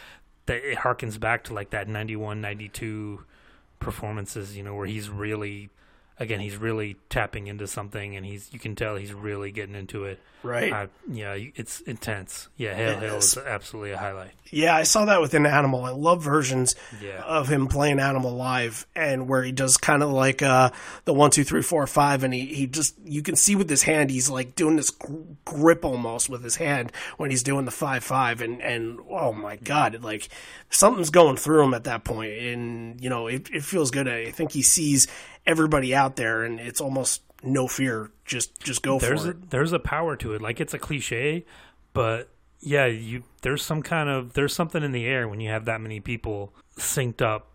[0.46, 3.24] that it harkens back to like that 91, 92
[3.80, 5.70] performances, you know, where he's really
[6.20, 10.06] again he's really tapping into something and he's you can tell he's really getting into
[10.06, 10.74] it Right.
[10.74, 15.20] uh, yeah it's intense yeah hail hail is absolutely a highlight Yeah, I saw that
[15.22, 15.84] with within Animal.
[15.84, 17.22] I love versions Yeah.
[17.24, 20.70] of him playing Animal live, and where he does kind of like uh,
[21.06, 23.82] the one, two, three, four, five, and he, he just you can see with his
[23.84, 24.92] hand he's like doing this
[25.46, 29.56] grip almost with his hand when he's doing the five five, and and oh my
[29.56, 30.30] god, it, like
[30.70, 34.08] something's going through him at that point, and you know it, it feels good.
[34.08, 35.08] I think he sees
[35.46, 39.50] everybody out there, and it's almost no fear, just just go there's for a, it.
[39.50, 41.46] there's a power to it like it's a cliche
[41.94, 42.30] but
[42.62, 45.82] yeah you there's some kind of there's something in the air when you have that
[45.82, 47.50] many people synced up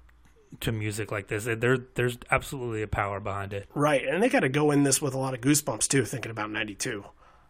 [0.60, 4.40] to music like this there there's absolutely a power behind it Right, and they got
[4.40, 7.04] to go in this with a lot of goosebumps too, thinking about '92.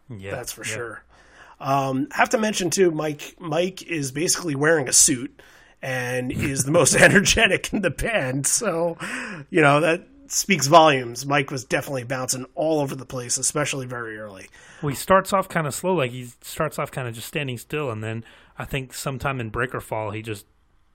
[0.09, 0.73] yeah That's for yeah.
[0.73, 1.03] sure.
[1.61, 3.35] Um, have to mention too, Mike.
[3.37, 5.41] Mike is basically wearing a suit
[5.81, 8.47] and is the most energetic in the band.
[8.47, 8.97] So,
[9.49, 11.25] you know that speaks volumes.
[11.25, 14.47] Mike was definitely bouncing all over the place, especially very early.
[14.81, 17.57] Well, he starts off kind of slow, like he starts off kind of just standing
[17.57, 18.23] still, and then
[18.57, 20.45] I think sometime in Breaker Fall he just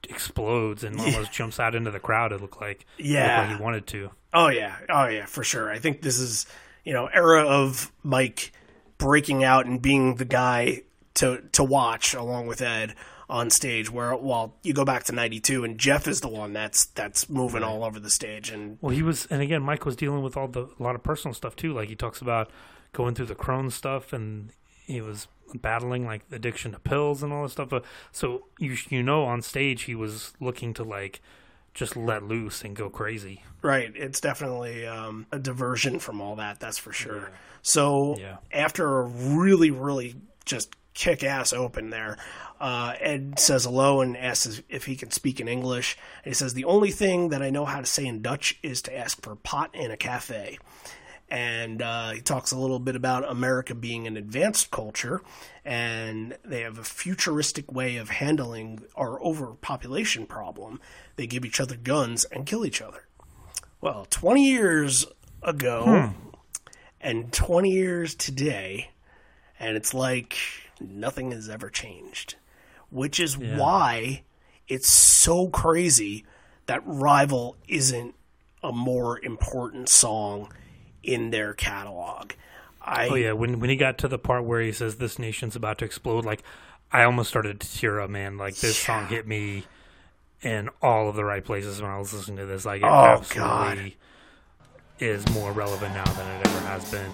[0.09, 2.33] explodes and almost jumps out into the crowd.
[2.33, 3.41] It looked like it looked Yeah.
[3.49, 4.11] like he wanted to.
[4.33, 5.71] Oh yeah, oh yeah, for sure.
[5.71, 6.47] I think this is
[6.85, 8.53] you know era of Mike
[8.99, 10.83] breaking out and being the guy
[11.15, 12.95] to to watch along with Ed
[13.29, 13.91] on stage.
[13.91, 17.63] Where well, you go back to '92 and Jeff is the one that's that's moving
[17.63, 20.49] all over the stage and Well, he was, and again, Mike was dealing with all
[20.49, 21.73] the a lot of personal stuff too.
[21.73, 22.51] Like he talks about
[22.93, 24.51] going through the Crohn stuff, and
[24.87, 27.69] he was battling like addiction to pills and all this stuff.
[27.69, 31.21] But so you you know, on stage he was looking to like
[31.75, 33.43] just let loose and go crazy.
[33.61, 33.93] Right.
[33.97, 36.61] It's definitely um, a diversion from all that.
[36.61, 37.31] That's for sure.
[37.63, 38.37] So Yeah.
[38.53, 42.17] after a really, really just kick ass open there,
[42.61, 45.99] uh, Ed says hello and asks if he can speak in English.
[46.25, 48.81] And he says, The only thing that I know how to say in Dutch is
[48.83, 50.59] to ask for pot in a cafe.
[51.29, 55.21] and uh, he talks a little bit about America being an advanced culture,
[55.65, 60.81] and they have a futuristic way of handling our overpopulation problem.
[61.17, 63.07] They give each other guns and kill each other.
[63.81, 65.07] Well, 20 years
[65.43, 66.13] ago
[67.01, 68.91] and 20 years today,
[69.59, 70.37] and it's like
[70.91, 72.37] nothing has ever changed,
[72.91, 74.23] which is why
[74.69, 76.25] it's so crazy
[76.67, 78.15] that Rival isn't
[78.63, 80.53] a more important song
[81.03, 82.33] in their catalog.
[82.81, 85.57] I, Oh yeah, when when he got to the part where he says this nation's
[85.57, 86.43] about to explode, like
[86.93, 88.37] I almost started to tear up, man.
[88.39, 89.65] Like this song hit me
[90.43, 92.65] in all of the right places when I was listening to this.
[92.65, 93.97] Like it Oh, absolutely
[95.01, 97.11] is more relevant now than it ever has been.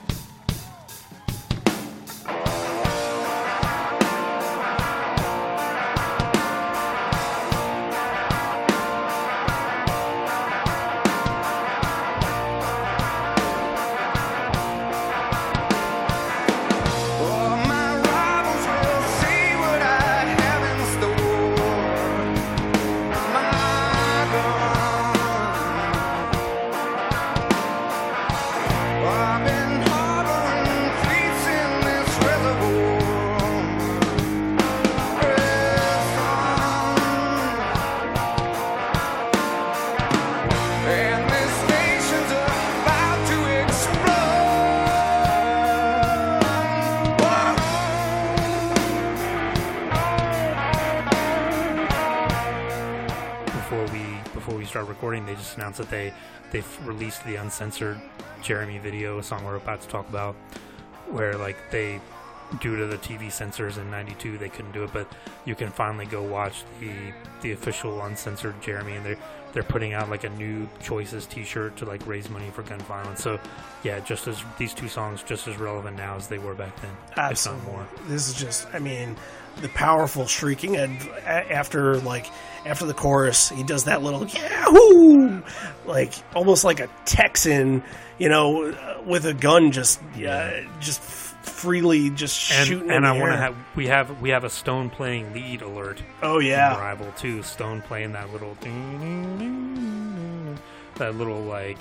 [55.80, 56.12] That they
[56.50, 58.00] they've released the uncensored
[58.42, 60.34] Jeremy video, a song we're about to talk about,
[61.08, 62.00] where like they
[62.60, 65.10] due to the TV censors in '92 they couldn't do it, but
[65.44, 66.92] you can finally go watch the
[67.42, 69.18] the official uncensored Jeremy, and they're
[69.52, 73.22] they're putting out like a new choices T-shirt to like raise money for gun violence.
[73.22, 73.38] So
[73.82, 76.90] yeah, just as these two songs just as relevant now as they were back then,
[77.12, 77.66] if Absolutely.
[77.66, 77.88] not more.
[78.06, 79.16] This is just, I mean,
[79.60, 82.26] the powerful shrieking, and after like
[82.66, 85.42] after the chorus, he does that little yahoo,
[85.86, 87.82] like almost like a Texan,
[88.18, 88.74] you know,
[89.06, 92.90] with a gun, just uh, just freely just And, shooting.
[92.90, 96.02] and I want to have we have we have a Stone playing lead alert.
[96.22, 97.42] Oh yeah, rival too.
[97.42, 98.54] Stone playing that little
[100.96, 101.78] that little like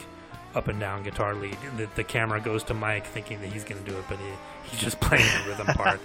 [0.55, 1.57] up and down guitar lead.
[1.77, 4.25] The, the camera goes to Mike thinking that he's going to do it, but he,
[4.69, 5.99] he's just playing the rhythm part.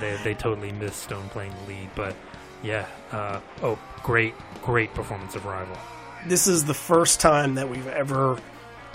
[0.00, 2.14] They they totally missed Stone playing the lead, but
[2.62, 2.86] yeah.
[3.12, 5.76] Uh, oh, great great performance of Rival.
[6.26, 8.38] this is the first time that we've ever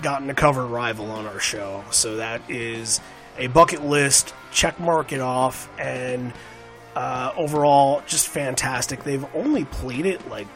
[0.01, 1.83] gotten to cover Rival on our show.
[1.91, 2.99] So that is
[3.37, 4.33] a bucket list.
[4.51, 6.33] Check mark it off, and
[6.95, 9.03] uh, overall, just fantastic.
[9.03, 10.47] They've only played it like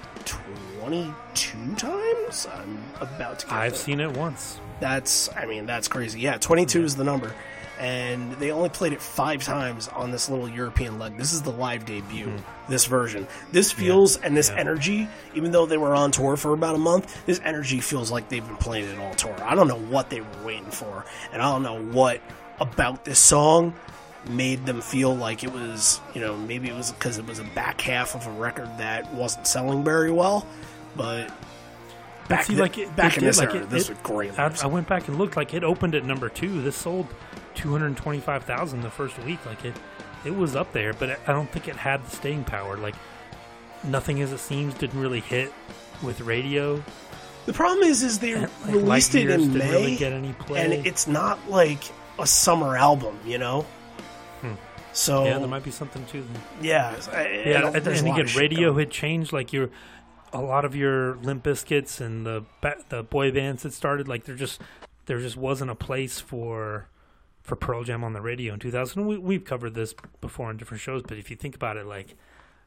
[0.83, 2.47] twenty-two times.
[2.51, 3.45] I'm about to.
[3.47, 4.59] Get I've seen it once.
[4.79, 5.29] That's.
[5.35, 6.19] I mean, that's crazy.
[6.19, 7.33] Yeah, twenty-two is the number.
[7.79, 11.17] And they only played it five times on this little European leg.
[11.17, 12.71] This is the live debut, hmm.
[12.71, 13.27] this version.
[13.51, 14.59] This feels, and this yeah.
[14.59, 18.29] energy, even though they were on tour for about a month, this energy feels like
[18.29, 19.35] they've been playing it all tour.
[19.41, 22.21] I don't know what they were waiting for, and I don't know what
[22.59, 23.73] about this song
[24.29, 27.43] made them feel like it was, you know, maybe it was because it was a
[27.43, 30.45] back half of a record that wasn't selling very well,
[30.95, 31.31] but
[32.27, 33.89] back, see, th- like, it- back it in did, this like, era, it- this it-
[33.91, 34.37] was great.
[34.39, 34.53] I.
[34.63, 35.35] I went back and looked.
[35.37, 36.61] Like it opened at number two.
[36.61, 37.07] This sold
[37.55, 39.45] two hundred twenty-five thousand the first week.
[39.45, 39.75] Like it,
[40.25, 42.77] it was up there, but I don't think it had the staying power.
[42.77, 42.95] Like
[43.83, 45.51] nothing as it seems didn't really hit
[46.01, 46.81] with radio.
[47.45, 50.61] The problem is, is they Like, released it in didn't May, really get any play.
[50.63, 51.83] and it's not like
[52.17, 53.65] a summer album, you know.
[54.93, 55.25] So Hmm.
[55.25, 56.41] yeah, there might be something to them.
[56.61, 59.33] yeah, I- I Yeah, don't- and, and again, radio had changed.
[59.33, 59.69] Like your,
[60.33, 62.43] a lot of your Limp Bizkits and the
[62.89, 64.07] the boy bands that started.
[64.07, 64.59] Like there just
[65.05, 66.87] there just wasn't a place for
[67.41, 69.05] for Pearl Jam on the radio in 2000.
[69.05, 72.15] We, we've covered this before in different shows, but if you think about it, like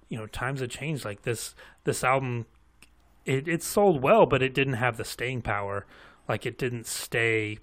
[0.08, 1.04] you know, times have changed.
[1.04, 2.46] Like this this album,
[3.24, 5.86] it it sold well, but it didn't have the staying power.
[6.28, 7.58] Like it didn't stay.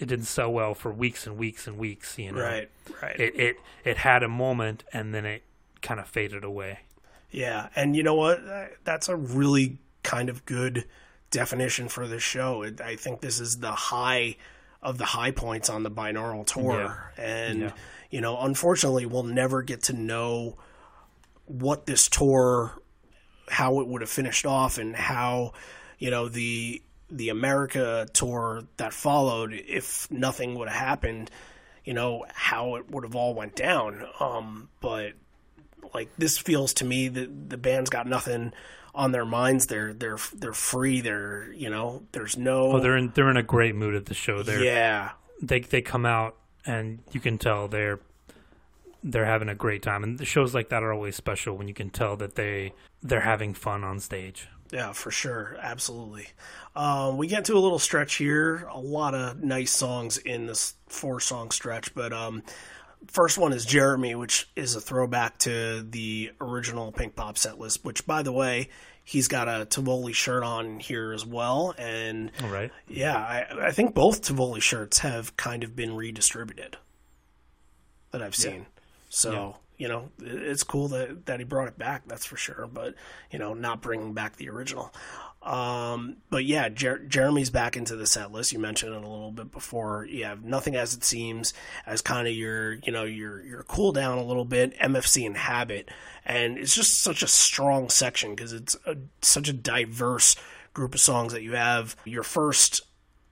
[0.00, 2.18] It didn't sell well for weeks and weeks and weeks.
[2.18, 2.70] You know, right,
[3.02, 3.18] right.
[3.18, 5.42] It it it had a moment and then it
[5.80, 6.80] kind of faded away.
[7.34, 8.46] Yeah, and you know what?
[8.46, 10.84] Uh, That's a really kind of good
[11.30, 12.62] definition for this show.
[12.62, 14.36] It, I think this is the high
[14.80, 17.72] of the high points on the binaural tour, and Yeah.
[18.10, 20.58] you know, unfortunately, we'll never get to know
[21.46, 22.78] what this tour,
[23.48, 25.54] how it would have finished off, and how
[25.98, 31.30] you know the the America tour that followed, if nothing would have happened,
[31.84, 34.06] you know how it would have all went down.
[34.20, 35.14] Um, but
[35.92, 38.52] like this feels to me that the band's got nothing
[38.94, 39.66] on their minds.
[39.66, 41.00] They're they're they're free.
[41.00, 44.14] They're you know there's no Oh, they're in they're in a great mood at the
[44.14, 44.42] show.
[44.42, 45.12] They're yeah
[45.42, 48.00] they they come out and you can tell they're
[49.02, 50.02] they're having a great time.
[50.02, 52.72] And the shows like that are always special when you can tell that they
[53.02, 54.48] they're having fun on stage.
[54.72, 55.56] Yeah, for sure.
[55.60, 56.28] Absolutely.
[56.74, 58.66] Um, we get to a little stretch here.
[58.72, 62.42] A lot of nice songs in this four song stretch, but um,
[63.08, 67.84] first one is Jeremy, which is a throwback to the original Pink Pop set list,
[67.84, 68.68] which, by the way,
[69.04, 71.74] he's got a Tivoli shirt on here as well.
[71.78, 72.70] And All right.
[72.88, 76.76] yeah, I, I think both Tivoli shirts have kind of been redistributed
[78.12, 78.66] that I've seen.
[79.10, 79.52] So, Yeah.
[79.76, 82.68] you know, it's cool that, that he brought it back, that's for sure.
[82.72, 82.94] But,
[83.30, 84.92] you know, not bringing back the original.
[85.44, 88.52] Um, but yeah, Jer- Jeremy's back into the set list.
[88.52, 90.06] You mentioned it a little bit before.
[90.06, 91.52] You have nothing as it seems
[91.86, 94.76] as kind of your, you know, your your cool down a little bit.
[94.78, 95.90] MFC and Habit,
[96.24, 100.34] and it's just such a strong section because it's a, such a diverse
[100.72, 101.94] group of songs that you have.
[102.06, 102.80] Your first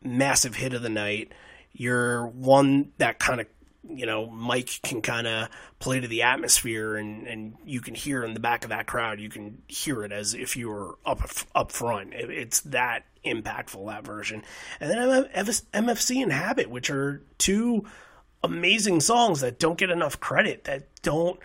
[0.02, 1.32] massive hit of the night.
[1.72, 3.46] Your one that kind of
[3.88, 8.24] you know Mike can kind of play to the atmosphere and and you can hear
[8.24, 11.20] in the back of that crowd you can hear it as if you were up
[11.54, 12.14] up front.
[12.14, 14.42] It- it's that impactful that version.
[14.80, 14.98] And then
[15.72, 17.84] MFC and Habit which are two
[18.44, 21.38] amazing songs that don't get enough credit that don't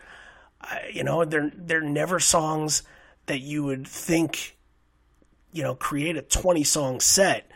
[0.62, 2.84] uh, you know they're they're never songs
[3.28, 4.58] that you would think
[5.52, 7.50] you know create a 20 song set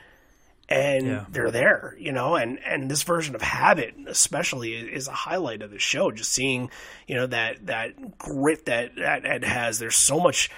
[0.72, 1.26] and Yeah.
[1.30, 5.72] they're there, you know, and and this version of Habit especially is a highlight of
[5.72, 6.12] the show.
[6.12, 6.70] Just seeing,
[7.08, 9.80] you know, that that grit that that Ed has.
[9.80, 10.50] There's so much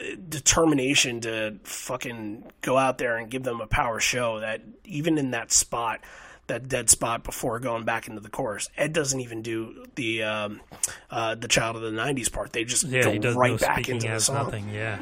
[0.00, 5.18] uh, determination to fucking go out there and give them a power show that even
[5.18, 6.00] in that spot.
[6.46, 8.70] That dead spot before going back into the chorus.
[8.74, 10.62] Ed doesn't even do the um,
[11.10, 12.54] uh, the child of the '90s part.
[12.54, 14.36] They just Yeah, go he right no back into the as song.
[14.36, 14.70] nothing.
[14.70, 14.96] Yeah.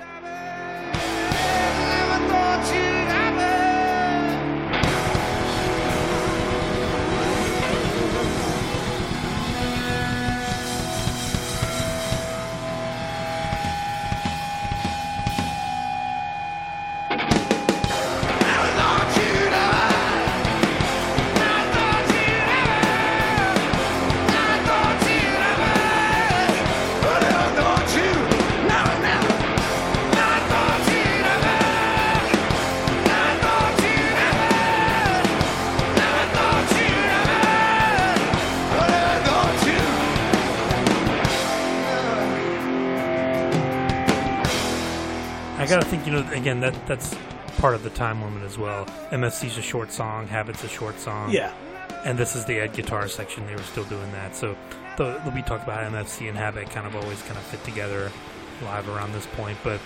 [45.66, 47.14] I gotta think, you know, again, that that's
[47.58, 48.84] part of the time limit as well.
[49.10, 51.30] MFC's a short song, Habit's a short song.
[51.30, 51.52] Yeah,
[52.04, 53.44] And this is the Ed guitar section.
[53.46, 54.36] They were still doing that.
[54.36, 54.56] So
[54.96, 58.12] the, we talked about MFC and Habit kind of always kind of fit together
[58.62, 59.58] live around this point.
[59.64, 59.80] But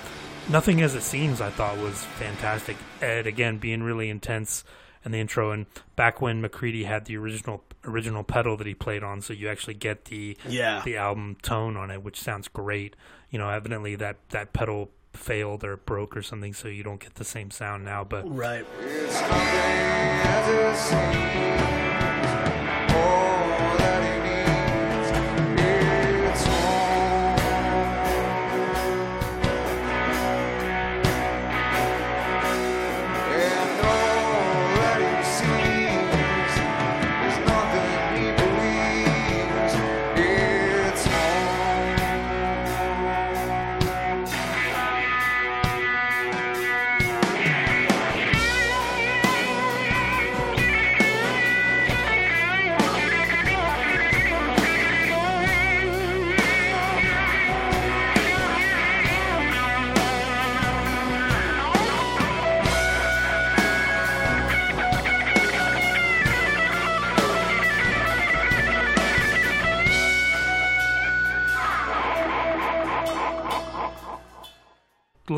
[0.48, 2.76] Nothing as it seems, I thought was fantastic.
[3.00, 4.64] Ed again being really intense
[5.04, 5.66] in the intro, and
[5.96, 9.74] back when McCready had the original original pedal that he played on, so you actually
[9.74, 10.82] get the Yeah.
[10.84, 12.96] the album tone on it, which sounds great.
[13.30, 17.14] You know, evidently that that pedal failed or broke or something, so you don't get
[17.14, 18.04] the same sound now.
[18.04, 18.64] But Right.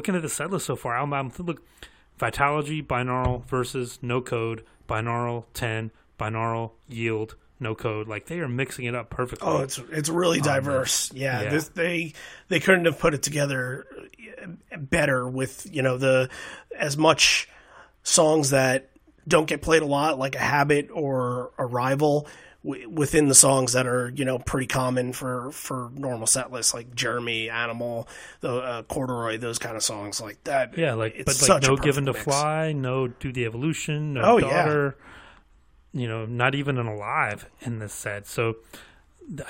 [0.02, 1.62] Looking at the set list so far, I'm, I'm look
[2.18, 8.08] Vitalogy, binaural versus no code, binaural ten, binaural yield, no code.
[8.08, 9.46] Like they are mixing it up perfectly.
[9.48, 11.12] Oh, it's it's really um, diverse.
[11.14, 11.50] Yeah, Yeah.
[11.50, 12.14] This, they
[12.48, 13.86] they couldn't have put it together
[14.42, 16.30] uh, better with you know the
[16.76, 17.48] as much
[18.02, 18.90] songs that
[19.28, 22.26] don't get played a lot, like a habit or a rival,
[22.64, 26.72] w- within the songs that are you know pretty common for for normal set lists,
[26.74, 28.08] like Jeremy, Animal,
[28.40, 30.76] the uh, Corduroy, those kind of songs like that.
[30.78, 32.24] yeah, like but like no given to mix.
[32.24, 34.48] fly, no do the evolution, no Oh, yeah.
[34.64, 34.96] daughter.
[35.94, 38.26] You know, not even an alive in this set.
[38.26, 38.56] So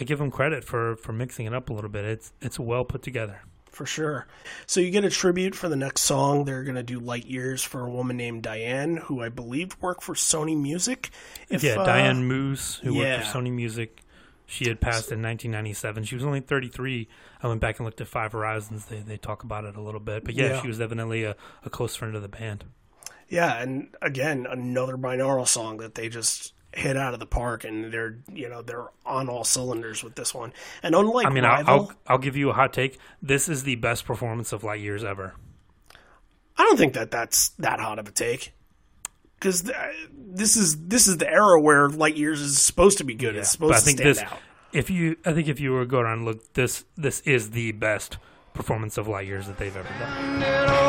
[0.00, 2.04] I give them credit for for mixing it up a little bit.
[2.04, 3.42] It's it's well put together.
[3.72, 4.26] For sure.
[4.66, 6.44] So you get a tribute for the next song.
[6.44, 10.02] They're going to do Light Years for a woman named Diane, who I believe worked
[10.02, 11.10] for Sony Music.
[11.48, 13.16] If, yeah, uh, Diane Muus, who yeah.
[13.16, 14.02] worked for Sony Music.
[14.44, 16.04] She had passed in 1997.
[16.04, 17.08] She was only 33.
[17.42, 18.84] I went back and looked at Five Horizons.
[18.84, 20.60] They they talk about it a little bit, but yeah, Yeah.
[20.60, 22.64] she was evidently a, a close friend of the band.
[23.30, 27.92] Yeah, and again, another binaural song that they just hit out of the park, and
[27.92, 30.52] they're you know they're on all cylinders with this one.
[30.82, 32.98] And unlike I mean, I'll, I'll I'll give you a hot take.
[33.20, 35.34] This is the best performance of Light Years ever.
[36.56, 38.52] I don't think that that's that hot of a take.
[39.36, 39.70] Because
[40.16, 43.34] this is this is the era where Light Years is supposed to be good.
[43.34, 44.38] it's supposed but I to think stand this, out.
[44.72, 47.50] if you, I think if you were to go around and look, this this is
[47.50, 48.18] the best
[48.54, 50.81] performance of Light Years that they've ever done.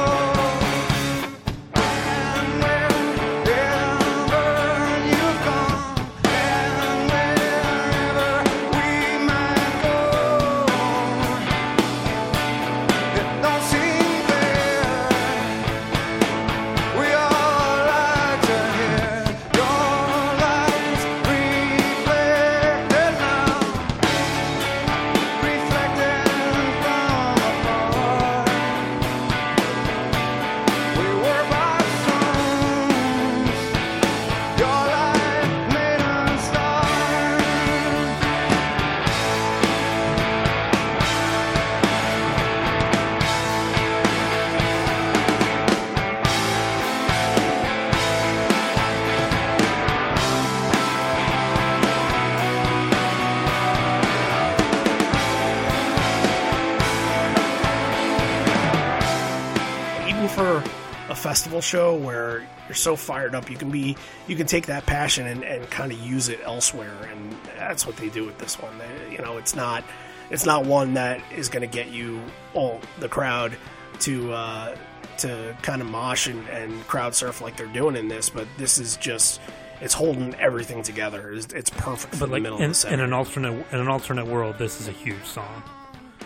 [61.54, 63.96] Festival show where you're so fired up, you can be
[64.28, 67.96] you can take that passion and, and kind of use it elsewhere, and that's what
[67.98, 68.74] they do with this one.
[68.78, 69.84] They, you know, it's not
[70.32, 72.22] it's not one that is going to get you
[72.54, 73.56] all the crowd
[74.02, 74.76] to uh,
[75.20, 78.80] to kind of mosh and, and crowd surf like they're doing in this, but this
[78.80, 79.40] is just
[79.82, 81.34] it's holding everything together.
[81.34, 83.88] It's, it's perfect for But the like middle in, the in an alternate in an
[83.88, 85.62] alternate world, this is a huge song.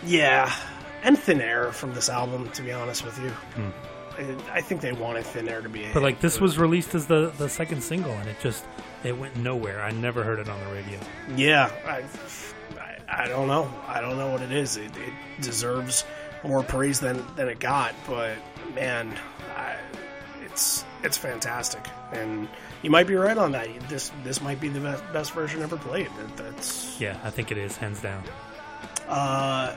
[0.06, 0.50] Yeah,
[1.02, 2.48] and Thin Air from this album.
[2.50, 3.70] To be honest with you, Hmm.
[4.52, 5.86] I, think they wanted Thin Air to be.
[5.94, 8.64] But like this was released as the the second single, and it just
[9.04, 9.82] it went nowhere.
[9.82, 10.98] I never heard it on the radio.
[11.36, 12.02] Yeah, I,
[12.80, 13.72] I, I don't know.
[13.86, 14.76] I don't know what it is.
[14.76, 16.04] It, it deserves
[16.42, 17.94] more praise than than it got.
[18.06, 18.36] But
[18.74, 19.14] man,
[19.56, 19.76] I,
[20.44, 22.48] it's it's fantastic, and
[22.82, 23.68] you might be right on that.
[23.88, 26.08] This this might be the best, best version ever played.
[26.18, 28.24] That, that's Yeah, I think it is hands down.
[29.08, 29.76] uh,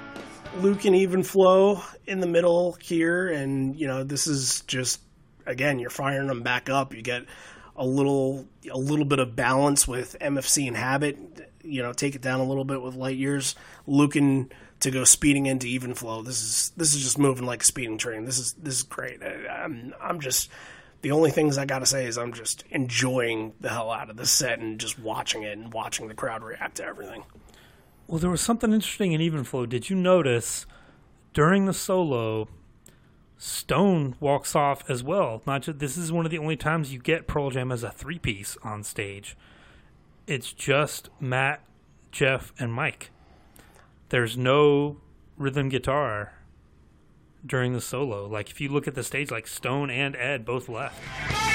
[0.57, 4.99] Luke and Even Flow in the middle here, and you know this is just
[5.45, 6.93] again you're firing them back up.
[6.93, 7.25] You get
[7.75, 11.17] a little a little bit of balance with MFC and Habit.
[11.63, 13.55] You know, take it down a little bit with Light Years.
[13.87, 16.21] Lukin to go speeding into Even Flow.
[16.21, 18.25] This is this is just moving like a speeding train.
[18.25, 19.23] This is this is great.
[19.23, 20.49] I, I'm I'm just.
[21.01, 24.29] The only things I gotta say is I'm just enjoying the hell out of this
[24.29, 27.23] set and just watching it and watching the crowd react to everything.
[28.07, 29.65] Well, there was something interesting in Even Flow.
[29.65, 30.65] Did you notice
[31.33, 32.49] during the solo,
[33.37, 35.41] Stone walks off as well?
[35.47, 37.89] Not just, this is one of the only times you get Pearl Jam as a
[37.89, 39.37] three piece on stage.
[40.27, 41.61] It's just Matt,
[42.11, 43.11] Jeff, and Mike.
[44.09, 44.97] There's no
[45.37, 46.33] rhythm guitar
[47.45, 48.27] during the solo.
[48.27, 51.50] Like if you look at the stage, like Stone and Ed both left.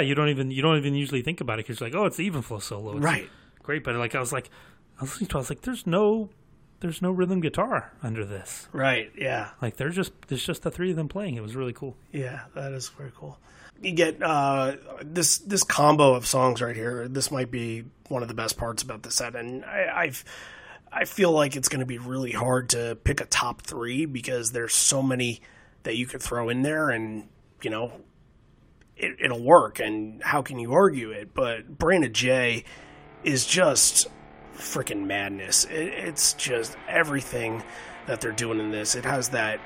[0.00, 2.06] Yeah, you don't even you don't even usually think about it because you're like, oh,
[2.06, 3.28] it's even flow solo, it's Right.
[3.62, 4.48] Great, but like I was like,
[4.98, 6.30] I was listening to, it, I was like, there's no,
[6.80, 8.68] there's no rhythm guitar under this.
[8.72, 9.12] Right.
[9.16, 9.50] Yeah.
[9.60, 11.36] Like they're just there's just the three of them playing.
[11.36, 11.96] It was really cool.
[12.12, 13.38] Yeah, that is very cool.
[13.82, 17.06] You get uh, this this combo of songs right here.
[17.08, 20.24] This might be one of the best parts about the set, and I, I've
[20.92, 24.52] I feel like it's going to be really hard to pick a top three because
[24.52, 25.40] there's so many
[25.84, 27.28] that you could throw in there, and
[27.62, 27.92] you know,
[29.00, 29.80] it, it'll work.
[29.80, 31.34] And how can you argue it?
[31.34, 32.64] But Brain J
[33.24, 34.08] is just
[34.56, 35.64] freaking madness.
[35.64, 37.62] It, it's just everything
[38.06, 38.94] that they're doing in this.
[38.94, 39.60] It has that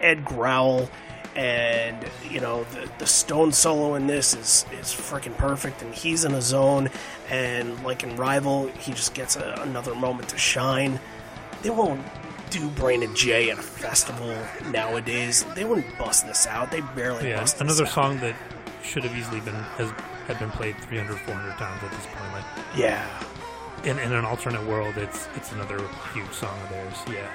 [0.00, 0.88] Ed growl,
[1.34, 6.24] and you know the, the Stone solo in this is is freaking perfect, and he's
[6.24, 6.90] in a zone,
[7.30, 11.00] and like in Rival, he just gets a, another moment to shine.
[11.62, 12.02] They won't
[12.50, 14.36] do Brain of J at a festival
[14.70, 15.44] nowadays.
[15.54, 16.70] They wouldn't bust this out.
[16.70, 17.90] They barely yeah, bust another out.
[17.90, 18.34] song that
[18.82, 19.90] should have easily been has
[20.26, 22.32] had been played 300, 400 times at this point.
[22.32, 22.44] Like
[22.76, 23.06] Yeah,
[23.84, 25.78] in, in an alternate world, it's it's another
[26.14, 26.94] huge song of theirs.
[27.10, 27.28] Yeah.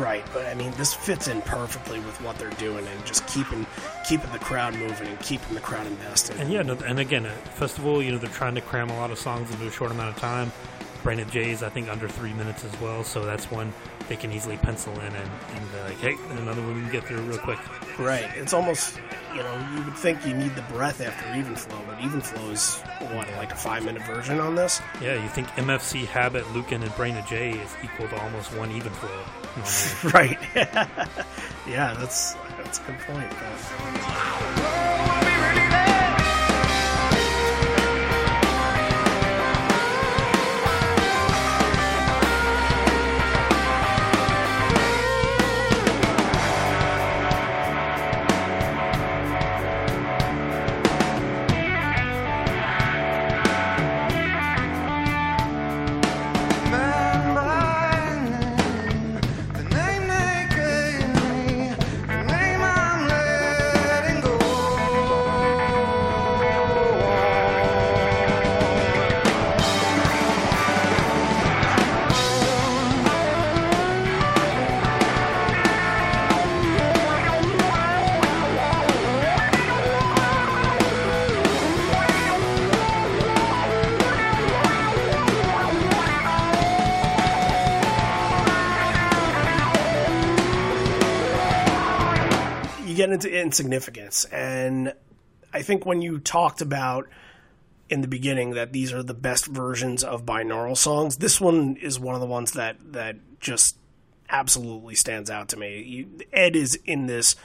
[0.00, 0.24] right.
[0.32, 3.66] But I mean, this fits in perfectly with what they're doing and just keeping
[4.08, 6.38] keeping the crowd moving and keeping the crowd invested.
[6.38, 9.10] And yeah, no, and again, a festival, you know, they're trying to cram a lot
[9.10, 10.52] of songs into a short amount of time.
[11.04, 13.72] Brain of J's, I think, under three minutes as well, so that's one
[14.08, 17.04] they can easily pencil in and, and uh, like, hey, another one we can get
[17.04, 17.58] through real quick.
[17.98, 18.28] Right.
[18.36, 18.98] It's almost,
[19.34, 22.50] you know, you would think you need the breath after Even Flow, but Even Flow
[22.50, 22.80] is,
[23.12, 24.80] what, like a five minute version on this?
[25.00, 28.92] Yeah, you think MFC, Habit, Lukin, and Brandon Jay is equal to almost one even
[28.92, 29.24] flow.
[30.12, 30.38] Right.
[31.66, 33.30] yeah, that's that's a good point.
[93.14, 94.24] Into insignificance.
[94.26, 94.92] And
[95.52, 97.08] i think when you talked about
[97.88, 102.00] in the beginning that these are the best versions of binaural songs this one is
[102.00, 103.76] one of the ones that that just
[104.28, 105.82] absolutely stands out to me.
[105.82, 107.36] You, ed is in this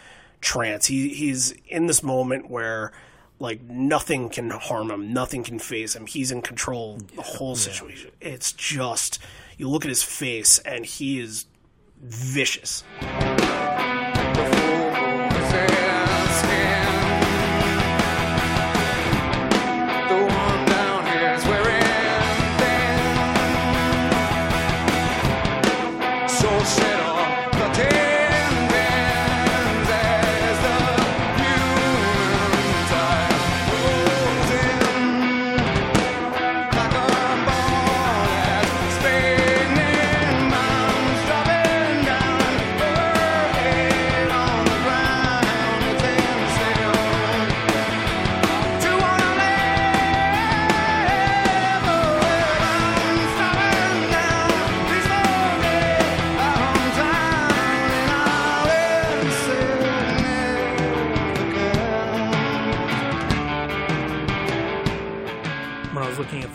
[0.42, 0.88] trance.
[0.88, 2.92] He he's in this moment where
[3.40, 5.14] like nothing can harm him.
[5.14, 6.06] Nothing can phase him.
[6.06, 8.12] He's in control of the whole situation.
[8.20, 9.20] It's just
[9.58, 11.46] you look at his face and he is
[12.02, 12.84] vicious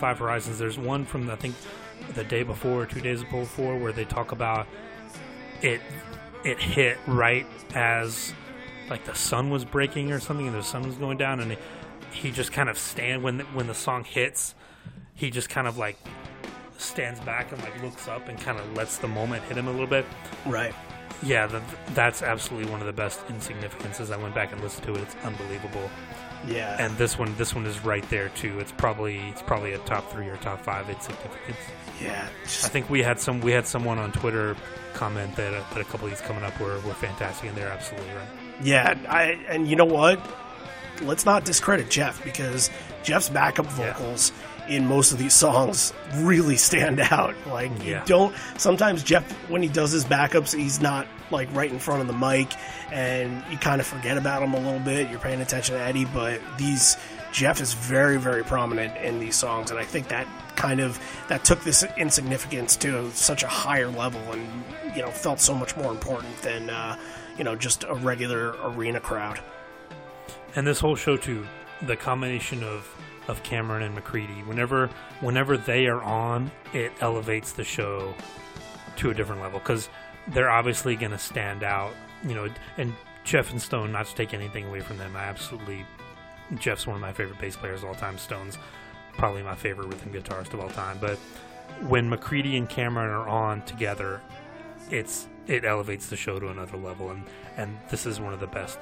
[0.05, 1.55] Five Horizons, there's one from I think
[2.13, 4.67] the day before, or two days before, where they talk about
[5.63, 5.81] it.
[6.43, 8.31] It hit right as
[8.87, 11.57] like the sun was breaking or something, and the sun was going down, and he,
[12.11, 14.53] he just kind of stand when the, when the song hits.
[15.15, 15.97] He just kind of like
[16.77, 19.71] stands back and like looks up and kind of lets the moment hit him a
[19.71, 20.05] little bit.
[20.45, 20.75] right
[21.23, 21.63] Yeah, the,
[21.95, 24.13] that's absolutely one of the best insignificances.
[24.13, 25.01] I went back and listened to it.
[25.01, 25.89] It's unbelievable.
[26.47, 28.59] Yeah And this one, this one is right there too.
[28.59, 31.57] It's probably it's probably a top three or top five insignificance.
[32.01, 34.55] Yeah, I think we had some we had someone on Twitter
[34.93, 37.69] comment that uh, that a couple of these coming up were, were fantastic, and they're
[37.69, 38.27] absolutely right.
[38.61, 38.95] yeah.
[39.07, 40.19] I and you know what?
[41.01, 42.69] Let's not discredit Jeff because
[43.03, 43.93] Jeff's backup Yeah.
[43.93, 44.31] vocals
[44.67, 47.35] in most of these songs really stand out.
[47.47, 48.35] Like you don't.
[48.57, 52.13] Sometimes Jeff, when he does his backups, he's not like right in front of the
[52.13, 52.53] mic,
[52.91, 55.09] and you kind of forget about him a little bit.
[55.09, 56.97] You're paying attention to Eddie, but these
[57.31, 61.43] Jeff is very very prominent in these songs, and I think that kind of that
[61.43, 64.63] took this insignificance to such a higher level, and
[64.95, 66.97] you know felt so much more important than uh,
[67.37, 69.39] you know just a regular arena crowd.
[70.55, 71.45] And this whole show too,
[71.81, 72.87] the combination of
[73.27, 78.13] of Cameron and McCready, whenever whenever they are on, it elevates the show
[78.97, 79.89] to a different level because
[80.29, 82.49] they're obviously going to stand out, you know.
[82.77, 85.85] And Jeff and Stone, not to take anything away from them, I absolutely
[86.55, 88.17] Jeff's one of my favorite bass players of all time.
[88.17, 88.57] Stone's
[89.13, 90.97] probably my favorite rhythm guitarist of all time.
[90.99, 91.17] But
[91.87, 94.21] when McCready and Cameron are on together,
[94.89, 97.23] it's it elevates the show to another level, and
[97.57, 98.79] and this is one of the best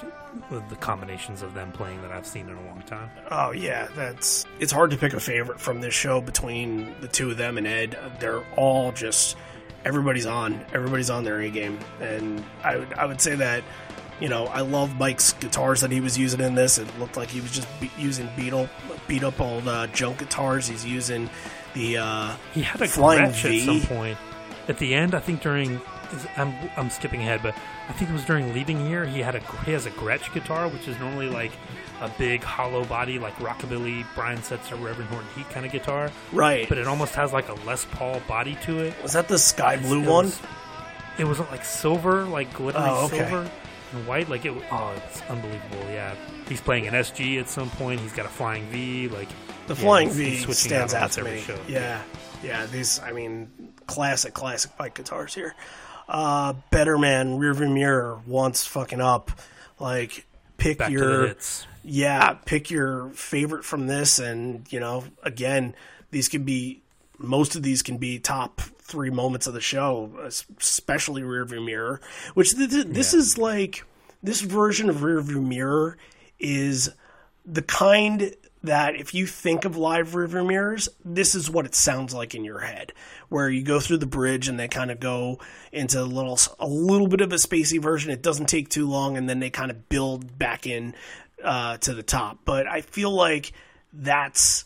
[0.50, 3.10] the combinations of them playing that I've seen in a long time.
[3.32, 7.32] Oh yeah, that's it's hard to pick a favorite from this show between the two
[7.32, 7.98] of them and Ed.
[8.20, 9.38] They're all just
[9.86, 13.64] everybody's on, everybody's on their A game, and I would I would say that
[14.20, 16.78] you know I love Mike's guitars that he was using in this.
[16.78, 18.70] It looked like he was just be- using beat up
[19.08, 20.68] beat up old uh, junk guitars.
[20.68, 21.30] He's using
[21.74, 24.18] the uh, He had a Flying at some point.
[24.68, 25.82] At the end, I think during
[26.38, 27.56] I'm I'm skipping ahead, but
[27.90, 29.06] I think it was during leaving here.
[29.06, 31.52] He had a he has a Gretsch guitar, which is normally like
[32.04, 36.12] a big hollow body, like rockabilly, Brian Setzer, Reverend Horton Heat kind of guitar.
[36.32, 36.68] right.
[36.70, 38.93] But it almost has like a Les Paul body to it.
[39.01, 40.26] was that the sky blue It one?
[40.26, 40.41] was-
[41.18, 43.18] it wasn't like silver, like glittery Oh, okay.
[43.20, 43.49] silver
[43.93, 44.30] and white.
[44.30, 44.54] Like it.
[44.72, 45.86] Oh, it's unbelievable.
[45.91, 46.16] Yeah,
[46.49, 47.99] he's playing an SG at some point.
[47.99, 49.10] He's got a flying V.
[49.10, 49.30] Like
[49.68, 51.39] The yeah, flying V stands out out to me.
[51.41, 51.58] show.
[51.68, 52.01] Yeah,
[52.43, 52.66] yeah.
[52.66, 55.54] These, I mean, classic, classic bike guitars here.
[56.10, 59.32] Uh, Better Man, Rearview Mirror, once fucking up.
[59.80, 60.26] Like,
[60.58, 61.68] pick back your hits.
[61.84, 65.76] Yeah, pick your favorite from this, and you know, again,
[66.12, 66.82] these can be
[67.18, 72.02] most of these can be top three moments of the show, especially Rearview Mirror.
[72.34, 73.86] Which th- th- this is like
[74.22, 75.98] this version of Rearview Mirror
[76.40, 76.90] is
[77.46, 82.14] the kind that if you think of live rearview mirrors, this is what it sounds
[82.14, 82.94] like in your head.
[83.28, 85.40] Where you go through the bridge and they kind of go
[85.72, 88.12] into a little a little bit of a spacey version.
[88.12, 90.96] It doesn't take too long, and then they kind of build back in
[91.44, 92.39] uh, to the top.
[92.46, 93.52] But I feel like
[93.91, 94.66] that's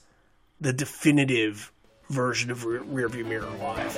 [0.60, 1.72] the definitive
[2.10, 3.98] version of Rear- Rearview Mirror Live.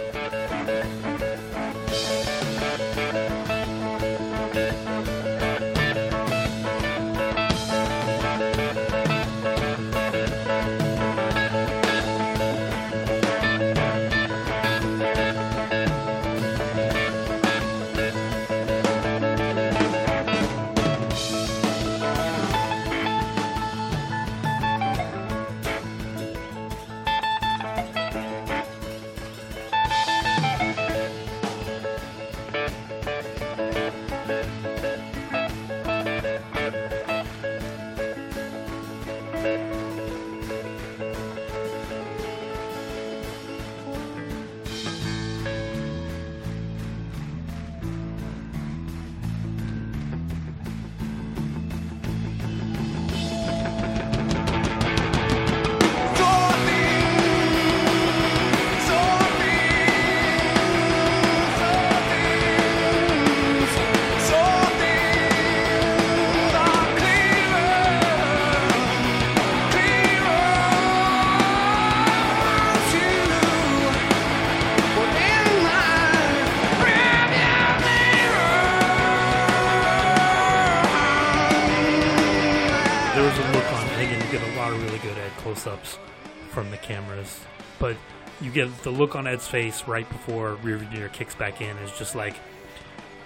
[88.65, 92.15] Get the look on Ed's face right before Rearview Mirror kicks back in is just
[92.15, 92.35] like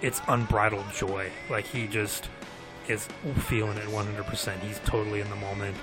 [0.00, 1.30] it's unbridled joy.
[1.50, 2.28] Like he just
[2.88, 3.08] is
[3.38, 4.26] feeling it 100.
[4.26, 5.76] percent He's totally in the moment,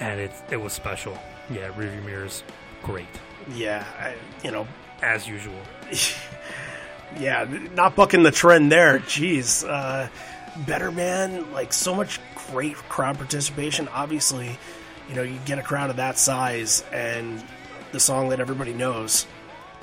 [0.00, 1.18] and it's it was special.
[1.50, 2.44] Yeah, Rearview Mirror's
[2.82, 3.06] great
[3.52, 4.14] Yeah, I,
[4.44, 4.66] you know,
[5.02, 5.60] as usual.
[7.18, 9.00] yeah, not bucking the trend there.
[9.00, 10.08] Jeez, uh,
[10.66, 13.88] better man, like so much great crowd participation.
[13.88, 14.58] Obviously,
[15.08, 17.42] you know, you get a crowd of that size and
[17.92, 19.26] the song that everybody knows.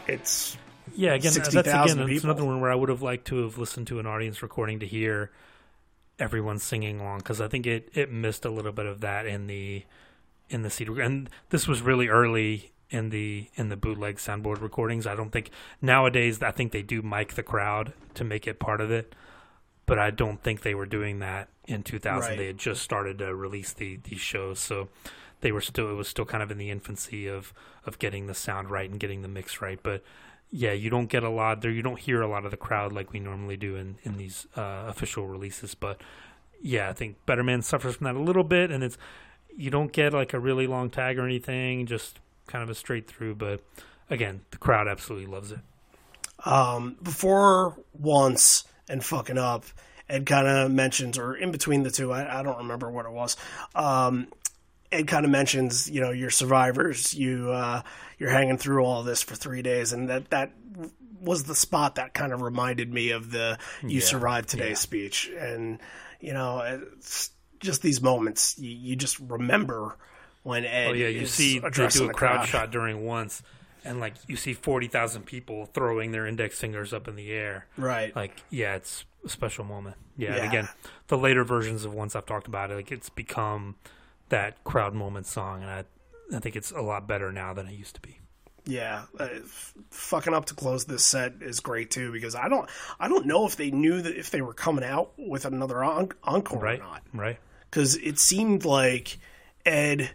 [0.08, 0.58] It's
[0.96, 3.58] Yeah, again, that's 60,000 again, it's another one where I would have liked to have
[3.58, 5.32] listened to an audience recording to hear
[6.18, 9.48] everyone singing along because I think it it missed a little bit of that in
[9.48, 9.86] the
[10.50, 15.08] in the CD and this was really early in the in the bootleg soundboard recordings.
[15.08, 15.52] I don't think
[15.82, 19.14] nowadays I think they do mic the crowd to make it part of it,
[19.86, 22.30] but I don't think they were doing that in 2000.
[22.30, 22.38] Right.
[22.38, 24.90] They had just started to release the these shows, so
[25.42, 27.54] they were still it was still kind of in the infancy of
[27.86, 30.04] of getting the sound right and getting the mix right, but
[30.52, 31.72] yeah, you don't get a lot there.
[31.72, 34.48] You don't hear a lot of the crowd like we normally do in in these
[34.58, 35.76] uh, official releases.
[35.76, 36.02] But
[36.62, 38.98] yeah, I think Better Man suffers from that a little bit, and it's
[39.56, 43.08] you don't get like a really long tag or anything, just kind of a straight
[43.08, 43.36] through.
[43.36, 43.62] But
[44.10, 45.60] again, the crowd absolutely loves it.
[46.46, 49.66] um, before once and fucking up.
[50.08, 53.12] Ed kind of mentions, or in between the two, I, I don't remember what it
[53.12, 53.38] was.
[53.76, 54.28] Um,
[54.92, 57.14] Ed kind of mentions, you know, you're survivors.
[57.14, 57.82] You uh,
[58.18, 60.52] you're hanging through all this for three days, and that that
[61.22, 64.76] was the spot that kind of reminded me of the "You Yeah, survived today" yeah.
[64.76, 65.30] speech.
[65.38, 65.80] And
[66.20, 66.82] you know,
[67.60, 69.96] just these moments you, you just remember
[70.44, 73.44] when Ed Oh yeah, you see they do a the crowd, shot during once,
[73.84, 77.68] and like you see forty thousand people throwing their index fingers up in the air.
[77.78, 79.98] right Like yeah, it's a special moment.
[80.18, 80.36] Yeah, Yeah.
[80.38, 80.70] and again,
[81.08, 83.76] the later versions of once I've talked about it, like it's become
[84.30, 85.84] that crowd moment song, and I
[86.36, 88.18] I think it's a lot better now than it used to be.
[88.66, 92.70] Yeah, uh, f- fucking up to close this set is great too because I don't
[93.00, 96.10] I don't know if they knew that if they were coming out with another en-
[96.24, 97.38] encore Right, or not right.
[97.72, 99.18] because it seemed like
[99.66, 100.12] Ed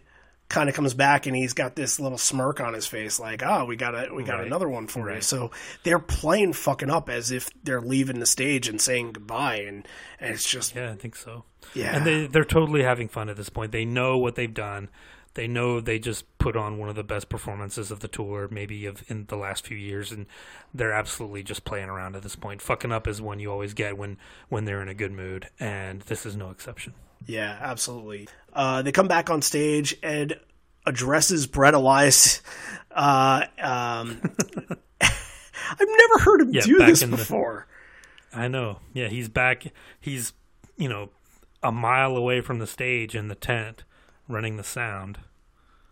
[0.47, 3.65] kind of comes back and he's got this little smirk on his face like oh
[3.65, 5.49] we got a we got Right, another one for you so
[5.83, 9.87] they're playing fucking up as if they're leaving the stage and saying goodbye and
[10.19, 11.45] and it's just Yeah, I think so.
[11.73, 11.95] Yeah.
[11.97, 13.71] and they they're totally having fun at this point.
[13.71, 14.89] They know what they've done.
[15.33, 18.85] They know they just put on one of the best performances of the tour, maybe
[18.85, 20.27] of in the last few years, and
[20.73, 22.61] they're absolutely just playing around at this point.
[22.61, 24.17] Fucking up is one you always get when
[24.47, 26.93] when they're in a good mood, and this is no exception.
[27.25, 28.27] Yeah, absolutely.
[28.53, 29.95] Uh, they come back on stage.
[30.03, 30.39] Ed
[30.85, 32.41] addresses Brett Eliason.
[32.91, 34.21] Uh, um,
[35.01, 37.67] I've never heard him Yeah, do this in the- before.
[38.33, 38.79] I know.
[38.93, 39.65] Yeah, he's back.
[39.99, 40.33] He's
[40.77, 41.09] you know
[41.63, 43.83] a mile away from the stage in the tent,
[44.27, 45.19] running the sound.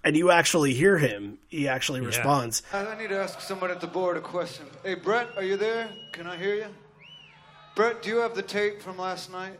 [0.03, 1.37] And you actually hear him.
[1.47, 2.61] He actually responds.
[2.73, 4.65] I I need to ask someone at the board a question.
[4.83, 5.87] Hey, Brett, are you there?
[6.11, 6.65] Can I hear you?
[7.75, 9.57] Brett, do you have the tape from last night?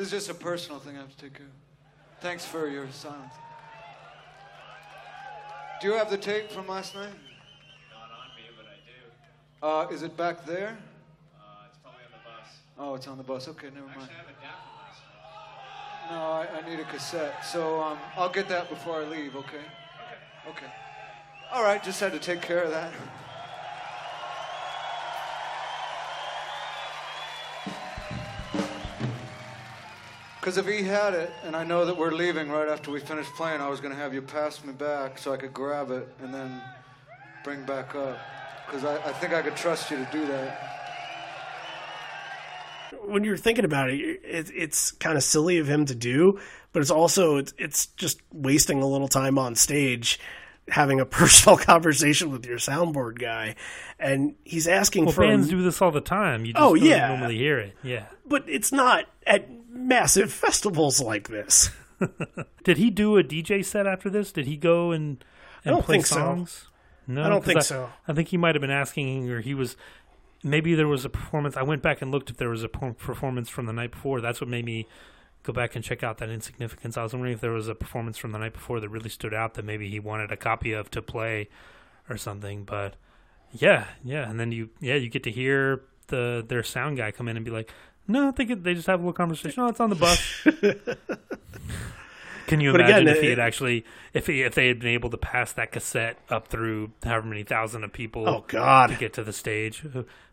[0.00, 1.52] This is just a personal thing I have to take care of.
[2.22, 3.34] Thanks for your silence.
[5.78, 7.04] Do you have the tape from last night?
[7.04, 9.90] Not on me, but I do.
[9.90, 10.78] Uh, is it back there?
[11.38, 12.48] Uh, it's probably on the bus.
[12.78, 13.46] Oh, it's on the bus.
[13.48, 13.98] Okay, never mind.
[14.00, 15.02] Actually, I have a DAT from last
[16.08, 16.16] night.
[16.16, 17.44] No, I, I need a cassette.
[17.44, 19.58] So um, I'll get that before I leave, okay?
[19.58, 20.48] okay?
[20.48, 20.72] Okay.
[21.52, 22.90] All right, just had to take care of that.
[30.50, 33.26] Because if he had it, and I know that we're leaving right after we finish
[33.36, 36.08] playing, I was going to have you pass me back so I could grab it
[36.20, 36.60] and then
[37.44, 38.18] bring back up.
[38.66, 40.58] Because I, I think I could trust you to do that.
[43.04, 46.40] When you're thinking about it, it it's kind of silly of him to do,
[46.72, 50.18] but it's also it's, it's just wasting a little time on stage
[50.68, 53.54] having a personal conversation with your soundboard guy,
[54.00, 56.44] and he's asking Well, for a- do this all the time.
[56.44, 57.08] You oh, just Oh, don't yeah.
[57.08, 57.76] normally hear it.
[57.84, 58.06] Yeah.
[58.26, 59.48] but it's not at
[59.90, 61.70] massive festivals like this.
[62.64, 64.32] Did he do a DJ set after this?
[64.32, 65.22] Did he go and,
[65.64, 66.16] and don't play think so.
[66.16, 66.68] songs?
[67.06, 67.90] No, I don't think so.
[68.06, 69.76] I think he might have been asking, or he was.
[70.42, 71.56] Maybe there was a performance.
[71.56, 74.22] I went back and looked if there was a performance from the night before.
[74.22, 74.86] That's what made me
[75.42, 76.96] go back and check out that insignificance.
[76.96, 79.34] I was wondering if there was a performance from the night before that really stood
[79.34, 81.48] out that maybe he wanted a copy of to play
[82.08, 82.64] or something.
[82.64, 82.94] But
[83.52, 87.28] yeah, yeah, and then you yeah you get to hear the their sound guy come
[87.28, 87.72] in and be like,
[88.10, 89.62] no, I think it, they just have a little conversation.
[89.62, 90.20] Oh, it's on the bus.
[92.46, 94.80] Can you But imagine again, if he it- had actually, if he, if they had
[94.80, 98.88] been able to pass that cassette up through however many thousand of people Oh God,
[98.88, 99.84] to get to the stage,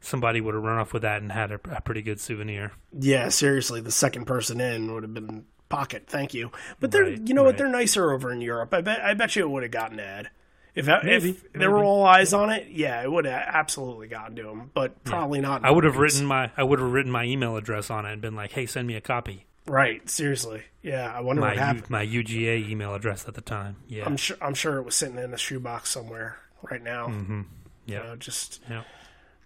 [0.02, 2.72] somebody would have run off with that and had a, a pretty good souvenir.
[2.98, 6.06] yeah, seriously, the second person in would have been pocket.
[6.08, 8.74] Thank you, but they're Right, you know what they're nicer over in Europe.
[8.74, 10.30] I bet I bet you it would have gotten Ed.
[10.78, 14.36] If, Maybe, if there were all eyes on it, yeah, it would have absolutely gotten
[14.36, 15.66] to him, but probably not.
[15.66, 18.22] I would have written my I would have written my email address on it and
[18.22, 19.46] been like, hey, send me a copy.
[19.66, 20.08] right.
[20.08, 21.12] Seriously, yeah.
[21.12, 21.90] I wonder My what U, happened.
[21.90, 23.78] my UGA email address at the time.
[23.88, 24.38] Yeah, I'm sure.
[24.40, 26.38] I'm sure it was sitting in a shoebox somewhere
[26.70, 27.08] right now.
[27.08, 27.42] Mm-hmm.
[27.88, 28.84] You yeah, know, just yeah.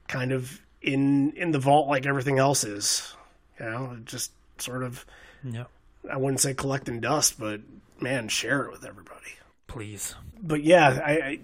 [0.10, 3.16] kind of in in the vault like everything else is.
[3.58, 5.06] You know, just sort of.
[5.44, 5.64] yeah.
[6.12, 7.62] I wouldn't say collecting dust, but
[8.02, 9.36] man, share it with everybody.
[9.72, 11.40] Please, But yeah, I, I,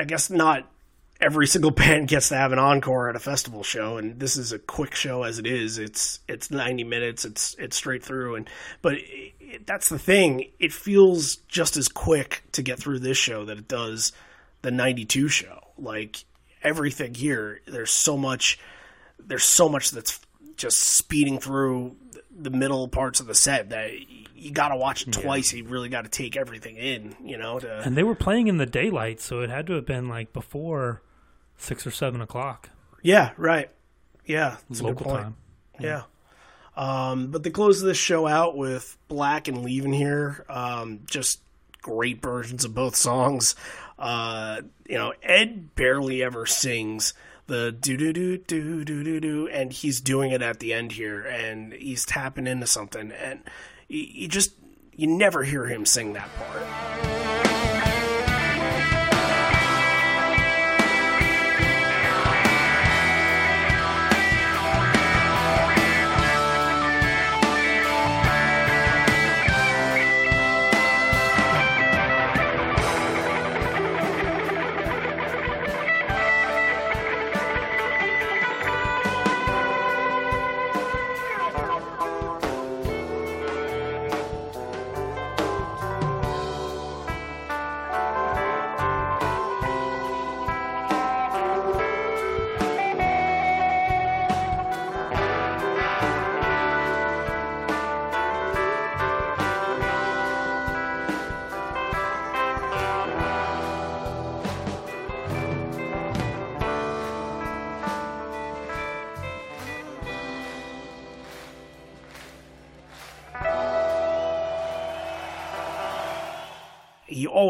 [0.00, 0.70] I guess not
[1.22, 4.52] every single band gets to have an encore at a festival show, and this is
[4.52, 5.78] a quick show as it is.
[5.78, 7.24] It's it's ninety minutes.
[7.24, 8.50] It's it's straight through, and
[8.82, 10.50] but it, it, that's the thing.
[10.58, 14.12] It feels just as quick to get through this show that it does
[14.60, 15.68] the ninety two show.
[15.78, 16.26] Like
[16.62, 18.58] everything here, there's so much.
[19.18, 20.20] There's so much that's
[20.56, 21.96] just speeding through
[22.42, 23.90] the middle parts of the set that
[24.34, 25.52] you got to watch it twice.
[25.52, 27.58] You really got to take everything in, you know.
[27.58, 30.32] To and they were playing in the daylight, so it had to have been like
[30.32, 31.02] before
[31.56, 32.70] six or seven o'clock
[33.02, 33.68] yeah, right.
[34.24, 35.22] Yeah, that's a good local point.
[35.22, 35.36] time.
[35.80, 36.02] Yeah.
[36.76, 40.44] Um, but they close this show out with Black and Leaving Here.
[40.48, 41.40] Um, just
[41.82, 43.56] great versions of both songs.
[43.98, 47.14] Uh, you know, Ed barely ever sings
[47.46, 50.92] the do do do do do do do, and he's doing it at the end
[50.92, 53.40] here, and he's tapping into something, and
[53.88, 54.54] you, just
[54.96, 57.51] you never hear him sing that part.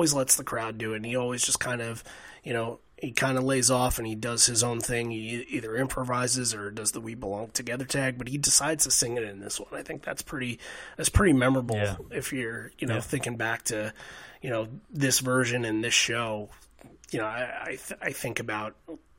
[0.03, 0.97] Always lets the crowd do it.
[0.97, 2.03] And he always just kind of,
[2.43, 5.13] you know, he kind of lays off and he does his own thing.
[5.13, 9.17] He either improvises or does the "We Belong Together" tag, but he decides to sing
[9.17, 9.69] it in this one.
[9.73, 10.59] I think that's pretty
[10.97, 11.97] that's pretty memorable Yeah.
[12.11, 13.01] if you're you know Yeah.
[13.01, 13.93] thinking back to
[14.41, 16.51] you know this version and this show.
[17.13, 18.75] You know, I I, th- I think about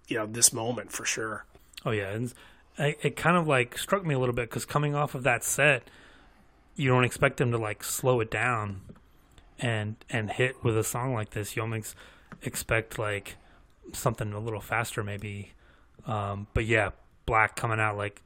[0.09, 1.45] you know this moment for sure.
[1.85, 2.33] Oh yeah, and
[2.77, 5.43] I, it kind of like struck me a little bit because coming off of that
[5.45, 5.89] set,
[6.75, 8.81] you don't expect them to like slow it down
[9.63, 11.55] and and hit with a song like this.
[11.55, 11.95] You almost
[12.43, 13.37] expect like
[13.93, 15.53] something a little faster, maybe.
[16.05, 16.91] Um, but yeah,
[17.25, 18.21] Black coming out like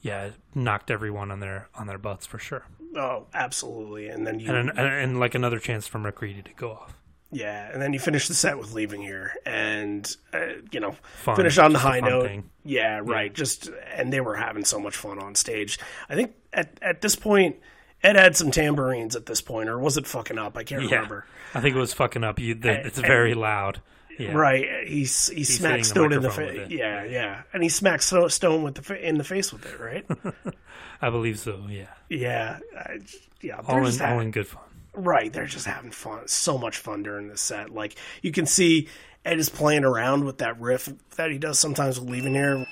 [0.00, 2.64] yeah, knocked everyone on their on their butts for sure,
[2.96, 4.08] Oh, absolutely.
[4.08, 6.96] And then you and and, and like another chance for McCready to go off.
[7.32, 10.04] Yeah, and then you finish the set with leaving here, and
[10.34, 11.36] uh, you know, Fun.
[11.36, 12.24] finish on the Just a high note.
[12.26, 12.50] thing.
[12.64, 13.32] Yeah, right.
[13.32, 15.78] Just and they were having so much fun on stage.
[16.08, 17.56] I think at at this point,
[18.02, 20.56] Ed had some tambourines at this point, or was it fucking up?
[20.56, 21.26] I can't Yeah, remember.
[21.54, 22.38] I think it was fucking up.
[22.38, 23.80] You, the, And- it's very loud.
[24.18, 24.32] Yeah.
[24.32, 26.68] Right, he he the Stone in the face.
[26.70, 29.80] Yeah, yeah, and he smacked Sto- Stone with the fa- in the face with it.
[29.80, 30.06] Right?
[31.00, 31.64] I believe so.
[31.70, 32.98] Yeah, yeah, I,
[33.40, 33.56] yeah.
[33.66, 34.60] all they're in just all having- in good fun.
[34.92, 36.28] Right, they're just having fun.
[36.28, 37.70] So much fun during this set.
[37.70, 38.88] Like you can see
[39.24, 42.66] Ed is playing around with that riff that he does sometimes with leaving here.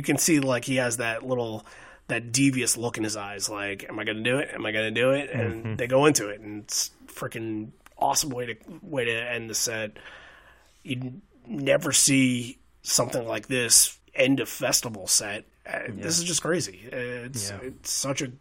[0.00, 1.66] You can see like he has that little
[2.08, 4.48] that devious look in his eyes like am I going to do it?
[4.54, 5.28] Am I going to do it?
[5.30, 9.54] And they go into it and it's freaking awesome way to way to end the
[9.54, 9.98] set.
[10.82, 15.44] You never see something like this end a festival set.
[15.70, 16.80] Uh, This is just crazy.
[16.90, 17.58] It's Yeah.
[17.62, 18.32] it's such a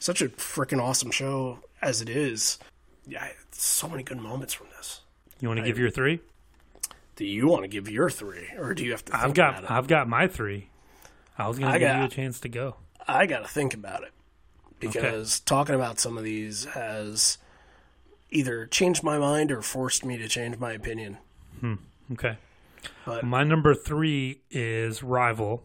[0.00, 2.58] such a freaking awesome show as it is.
[3.06, 5.00] Yeah, so many good moments from this.
[5.40, 6.18] You want to give your three?
[7.16, 9.16] Do you want to give your three, or do you have to?
[9.16, 9.68] I've got?
[9.70, 10.68] I've got my three.
[11.38, 12.76] I was going to give got- you a chance to go.
[13.06, 14.12] I got to think about it
[14.80, 17.38] because talking about some of these has
[18.30, 21.16] either changed my mind or forced me to change my opinion.
[22.12, 22.36] Okay.
[23.06, 25.62] But My number three is Rival.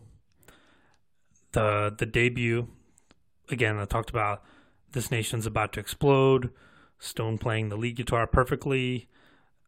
[1.52, 2.68] The the debut.
[3.50, 4.42] Again, I talked about
[4.94, 6.50] this nation's about to explode.
[7.00, 9.10] Stone playing the lead guitar perfectly.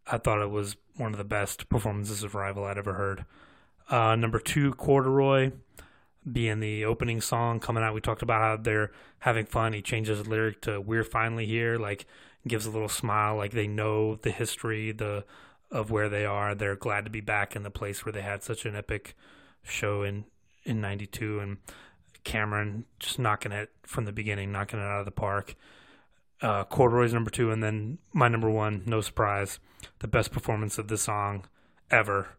[0.07, 3.25] I thought it was one of the best performances of Rival I'd ever heard.
[3.89, 5.51] Uh, number two, Corduroy,
[6.29, 7.93] being the opening song coming out.
[7.93, 9.73] We talked about how they're having fun.
[9.73, 12.05] He changes the lyric to "We're finally here," like
[12.47, 15.25] gives a little smile, like they know the history, the
[15.71, 16.55] of where they are.
[16.55, 19.15] They're glad to be back in the place where they had such an epic
[19.63, 20.25] show in
[20.63, 21.57] in '92, and
[22.23, 25.55] Cameron just knocking it from the beginning, knocking it out of the park.
[26.41, 29.59] Uh, Corduroy's number two, and then my number one, no surprise,
[29.99, 31.45] the best performance of the song
[31.89, 32.29] ever,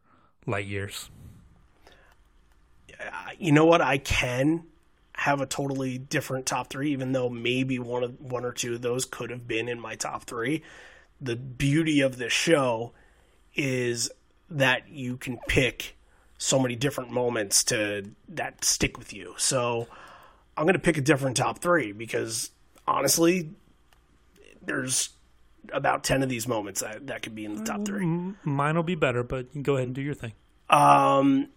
[0.47, 1.11] Light Years.
[3.39, 3.81] You know what?
[3.81, 4.65] I can
[5.15, 8.83] have a totally different top three, even though maybe one of one or two of
[8.83, 10.63] those could have been in my top three.
[11.21, 12.93] The beauty of this show
[13.55, 14.11] is
[14.51, 15.97] that you can pick
[16.39, 19.35] so many different moments to that stick with you.
[19.39, 19.89] So
[20.57, 22.51] I'm going to pick a different top three because
[22.87, 23.51] honestly,
[24.63, 25.11] there's
[25.73, 28.05] about ten of these moments that that could be in the top three.
[28.45, 30.33] Mine will be better, but you can go ahead and do your thing.
[30.69, 31.49] Um,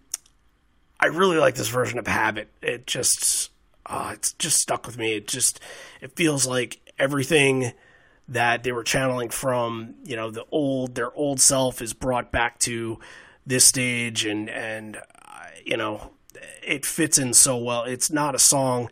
[1.00, 2.50] I really like this version of Habit.
[2.62, 3.50] It just,
[3.86, 5.14] uh, it's just stuck with me.
[5.14, 5.58] It just,
[6.00, 7.72] it feels like everything
[8.28, 12.58] that they were channeling from, you know, the old, their old self is brought back
[12.60, 12.98] to
[13.46, 16.12] this stage, and and uh, you know,
[16.62, 17.84] it fits in so well.
[17.84, 18.90] It's not a song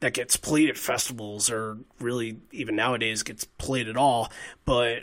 [0.00, 4.32] that gets played at festivals or really even nowadays gets played at all,
[4.64, 5.00] but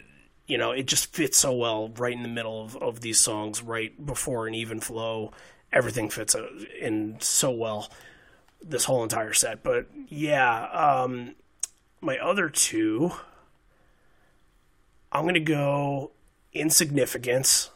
[0.48, 3.62] you know, it just fits so well right in the middle of, of these songs,
[3.62, 5.32] right before an even flow.
[5.72, 6.48] Everything fits uh,
[6.80, 7.92] in so well
[8.62, 9.64] this whole entire set.
[9.64, 11.36] But yeah, um,
[12.02, 13.12] my other two,
[15.12, 16.12] I'm going to go
[16.54, 17.70] Insignificance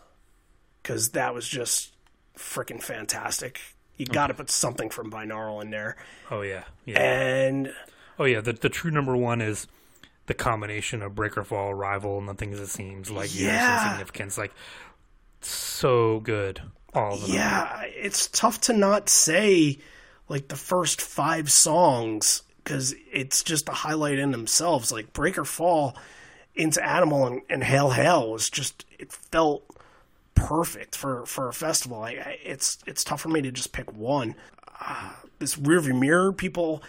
[0.81, 1.93] because that was just
[2.35, 3.59] freaking fantastic.
[3.97, 5.97] You got to put something from Binaural in there.
[6.31, 6.99] Oh yeah, yeah.
[6.99, 7.73] And
[8.17, 9.67] Oh yeah, the the true number one is
[10.27, 13.83] the combination of Breaker Fall, Rival, and the things It Seems, like Yeah.
[13.83, 14.53] Insignificance, like
[15.41, 16.61] so good.
[16.93, 17.31] All of them.
[17.35, 19.79] Yeah, it's tough to not say
[20.27, 24.91] like the first five songs because it's just a highlight in themselves.
[24.91, 25.95] Like Breaker Fall
[26.55, 29.63] into Animal and, and Hail Hail was just it felt
[30.35, 32.01] perfect for for a festival.
[32.01, 34.35] I, I, it's it's tough for me to just pick one.
[34.79, 36.83] Uh, this rearview mirror, people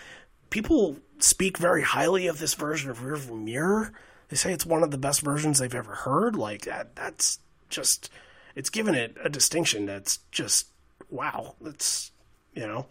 [0.50, 3.92] people speak very highly of this version of Rearview Mirror.
[4.28, 6.36] They say it's one of the best versions they've ever heard.
[6.36, 7.38] Like that, that's
[7.68, 8.10] just
[8.54, 10.68] it's given it a distinction that's just
[11.10, 11.54] wow.
[11.60, 12.10] That's
[12.54, 12.86] you know,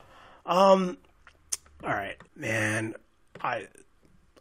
[0.46, 0.98] um,
[1.84, 2.96] all right, man.
[3.42, 3.68] I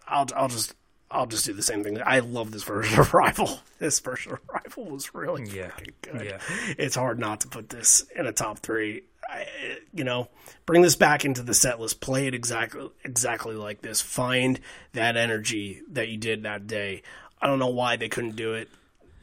[0.06, 0.74] I'll I'll just
[1.10, 1.98] I'll just do the same thing.
[2.04, 3.60] I love this version of Rival.
[3.78, 5.70] This version of Rival was really Yeah.
[6.02, 6.24] good.
[6.24, 6.38] Yeah.
[6.78, 9.02] It's hard not to put this in a top three.
[9.28, 9.46] I,
[9.94, 10.28] you know,
[10.66, 12.00] bring this back into the set list.
[12.00, 14.00] Play it exactly exactly like this.
[14.00, 14.58] Find
[14.92, 17.02] that energy that you did that day.
[17.40, 18.68] I don't know why they couldn't do it.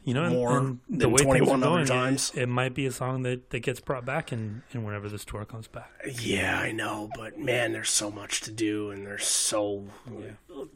[0.08, 2.32] You know, and- more and the than way things are going, times.
[2.34, 5.22] It, it might be a song that, that gets brought back in, in whenever this
[5.22, 5.90] tour comes back.
[6.22, 9.84] Yeah, I know, but man, there's so much to do, and there's so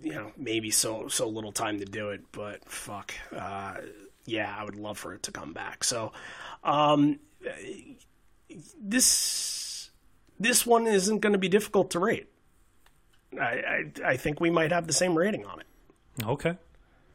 [0.03, 2.21] you know maybe so so little time to do it.
[2.31, 3.77] But fuck, uh,
[4.27, 5.83] yeah, I would love for it to come back.
[5.83, 6.13] So,
[6.63, 7.19] um,
[8.81, 9.91] this
[10.39, 12.29] this one isn't going to be difficult to rate.
[13.41, 15.67] I, I I think we might have the same rating on it.
[16.23, 16.59] Okay.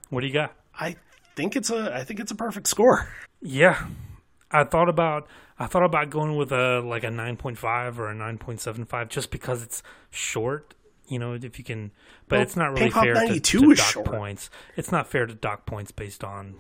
[0.10, 0.56] What do you got?
[0.74, 0.96] I
[1.38, 3.08] think it's a I think it's a perfect score.
[3.42, 3.86] Yeah,
[4.52, 5.28] I thought about
[5.60, 8.60] I thought about going with a like a nine point five or a nine point
[8.60, 10.74] seven five just because it's short.
[11.08, 11.92] You know, if you can,
[12.28, 14.08] but Well, it's not really fair to, to dock short.
[14.08, 14.50] points.
[14.76, 16.56] It's not fair to dock points based on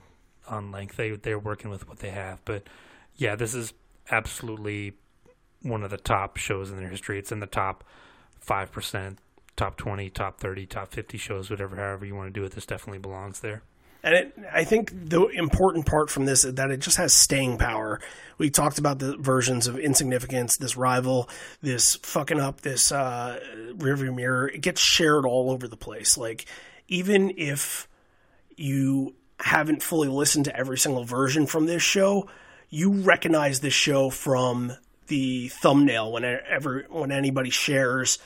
[0.48, 0.96] on length.
[0.96, 2.64] They they're working with what they have, but
[3.18, 3.74] yeah, this is
[4.10, 4.94] absolutely
[5.64, 7.20] one of the top shows in their history.
[7.20, 7.84] It's in the top
[8.40, 9.18] five percent,
[9.58, 12.54] top twenty, top thirty, top fifty shows, whatever, however you want to do it.
[12.54, 13.64] This definitely belongs there.
[14.08, 17.58] And it, I think the important part from this is that it just has staying
[17.58, 18.00] power.
[18.38, 21.30] We talked about the versions of Insignificance, this rival,
[21.62, 23.38] this fucking up, this uh,
[23.74, 24.48] rearview mirror.
[24.48, 26.18] It gets shared all over the place.
[26.18, 26.46] Like,
[26.88, 27.90] even if
[28.56, 32.30] you haven't fully listened to every single version from this show,
[32.70, 34.72] you recognize this show from
[35.08, 38.20] the thumbnail whenever when anybody shares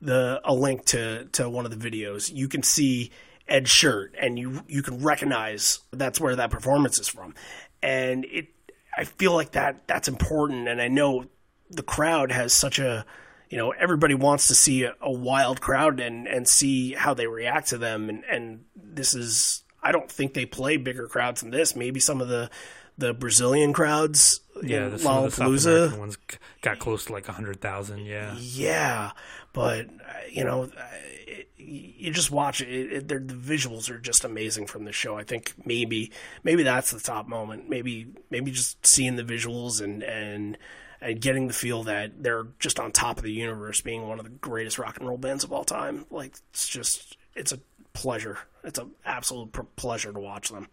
[0.00, 2.32] the a link to to one of the videos.
[2.32, 3.10] You can see
[3.48, 7.34] Ed's shirt, and you you can recognize that's where that performance is from,
[7.82, 8.48] and it.
[8.96, 11.26] I feel like that that's important, and I know
[11.70, 13.04] the crowd has such a
[13.50, 17.26] you know everybody wants to see a, a wild crowd and and see how they
[17.26, 21.50] react to them and and this is I don't think they play bigger crowds than
[21.50, 22.50] this maybe some of the
[22.96, 26.18] the Brazilian crowds Yeah, in the, some of the South Lollapalooza American ones
[26.62, 28.06] got close to like hundred thousand.
[28.06, 29.10] Yeah, yeah,
[29.54, 30.82] but uh, you know, uh,
[31.26, 32.68] it, you just watch it.
[32.68, 35.16] it, it the visuals are just amazing from the show.
[35.16, 37.70] I think maybe maybe that's the top moment.
[37.70, 40.58] Maybe maybe just seeing the visuals and and
[41.00, 44.24] and getting the feel that they're just on top of the universe, being one of
[44.24, 46.04] the greatest rock and roll bands of all time.
[46.10, 47.60] Like it's just it's a
[47.94, 48.38] pleasure.
[48.64, 50.68] It's an absolute pr- pleasure to watch them.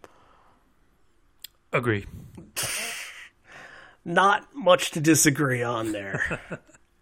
[1.72, 2.04] agree.
[4.04, 6.40] not much to disagree on there.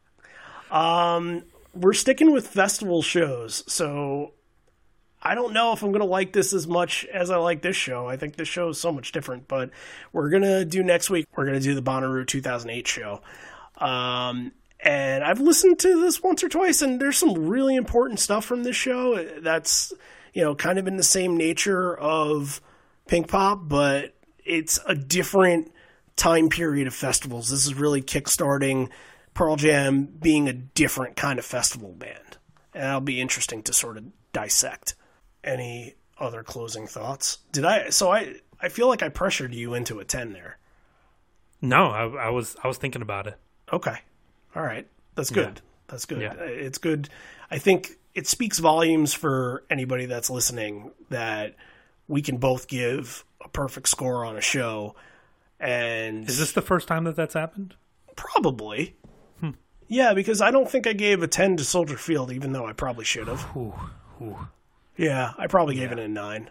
[0.70, 1.44] um,
[1.75, 4.33] we're sticking with festival shows, so
[5.23, 7.77] I don't know if I'm going to like this as much as I like this
[7.77, 8.07] show.
[8.09, 9.71] I think this show is so much different, but
[10.13, 11.27] we're going to do next week.
[11.37, 13.21] We're going to do the Bonnaroo 2008 show.
[13.77, 18.47] Um, and I've listened to this once or twice, and there's some really important stuff
[18.47, 19.93] from this show that's,
[20.33, 22.63] you know, kind of in the same nature of
[23.07, 24.15] Pinkpop, but
[24.45, 25.71] it's a different
[26.17, 27.51] time period of festivals.
[27.51, 28.89] This is really kickstarting
[29.35, 32.39] Pearl Jam being a different kind of festival band.
[32.74, 34.94] And that'll be interesting to sort of dissect.
[35.43, 37.39] Any other closing thoughts?
[37.52, 40.59] Did I so I I feel like I pressured you into a 10 there.
[41.62, 43.36] No, I, I was I was thinking about it.
[43.73, 43.97] Okay.
[44.55, 44.86] All right.
[45.15, 45.55] That's good.
[45.57, 45.62] Yeah.
[45.89, 46.20] That's good.
[46.20, 46.35] Yeah.
[46.35, 47.09] It's good.
[47.51, 51.55] I think it speaks volumes for anybody that's listening that
[52.09, 54.94] we can both give a perfect score on a show
[55.59, 57.74] and Is this the first time that that's happened?
[58.16, 58.97] probably.
[59.91, 62.73] Yeah because i don't think i gave a 10 to soldier field even though i
[62.73, 63.47] probably should have.
[63.55, 63.75] Ooh,
[64.23, 64.49] ooh.
[64.97, 66.51] yeah i probably gave it a 9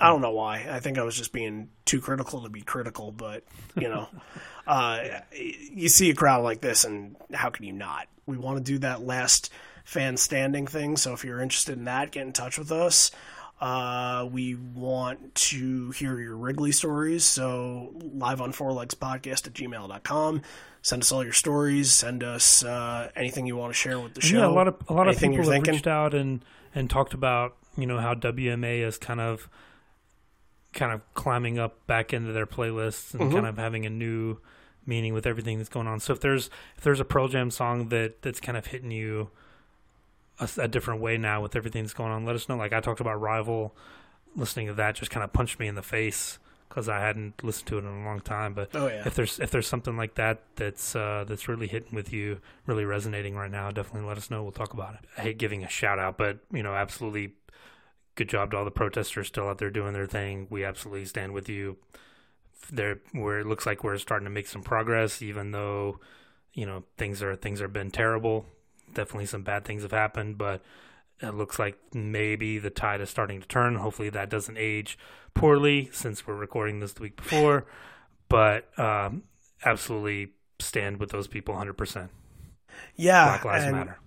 [0.00, 0.66] i don't know why.
[0.70, 3.44] I think i was just being too critical to be critical but
[3.76, 4.08] you know.
[4.66, 8.08] Uh, you see a crowd like this and how can you not?
[8.26, 9.48] We want to do that last
[9.84, 13.12] fan standing thing so if you're interested in that get in touch with us
[13.60, 17.24] uh, we want to hear your Wrigley stories.
[17.24, 20.42] So live on four legs podcast at gmail.com.
[20.82, 21.90] Send us all your stories.
[21.92, 24.38] Send us uh, anything you want to share with the show.
[24.38, 25.74] Yeah, a lot of a lot of anything people have thinking.
[25.74, 29.48] reached out and and talked about you know how WMA is kind of
[30.72, 33.34] kind of climbing up back into their playlists and Mm-hmm.
[33.34, 34.38] kind of having a new
[34.84, 35.98] meaning with everything that's going on.
[35.98, 39.30] So if there's if there's a Pearl Jam song that that's kind of hitting you
[40.40, 42.56] a, s- a different way now with everything that's going on, let us know.
[42.56, 43.74] Like I talked about Rival,
[44.34, 46.38] listening to that just kind of punched me in the face
[46.68, 48.52] because I hadn't listened to it in a long time.
[48.52, 49.02] But Oh, yeah.
[49.06, 52.84] if there's if there's something like that that's uh, that's really hitting with you, really
[52.84, 54.42] resonating right now, definitely let us know.
[54.42, 55.00] We'll talk about it.
[55.16, 57.32] I hate giving a shout out, but you know, absolutely
[58.16, 60.46] good job to all the protesters still out there doing their thing.
[60.50, 61.76] We absolutely stand with you.
[62.72, 66.00] There, where it looks like we're starting to make some progress, even though
[66.52, 68.44] you know things are things have been terrible.
[68.96, 70.62] Definitely some bad things have happened, but
[71.20, 73.76] it looks like maybe the tide is starting to turn.
[73.76, 74.98] Hopefully that doesn't age
[75.34, 77.66] poorly since we're recording this the week before.
[78.28, 79.22] But um,
[79.64, 82.08] absolutely stand with those people 100%.
[82.96, 83.98] Yeah, Black Lives and- Matter.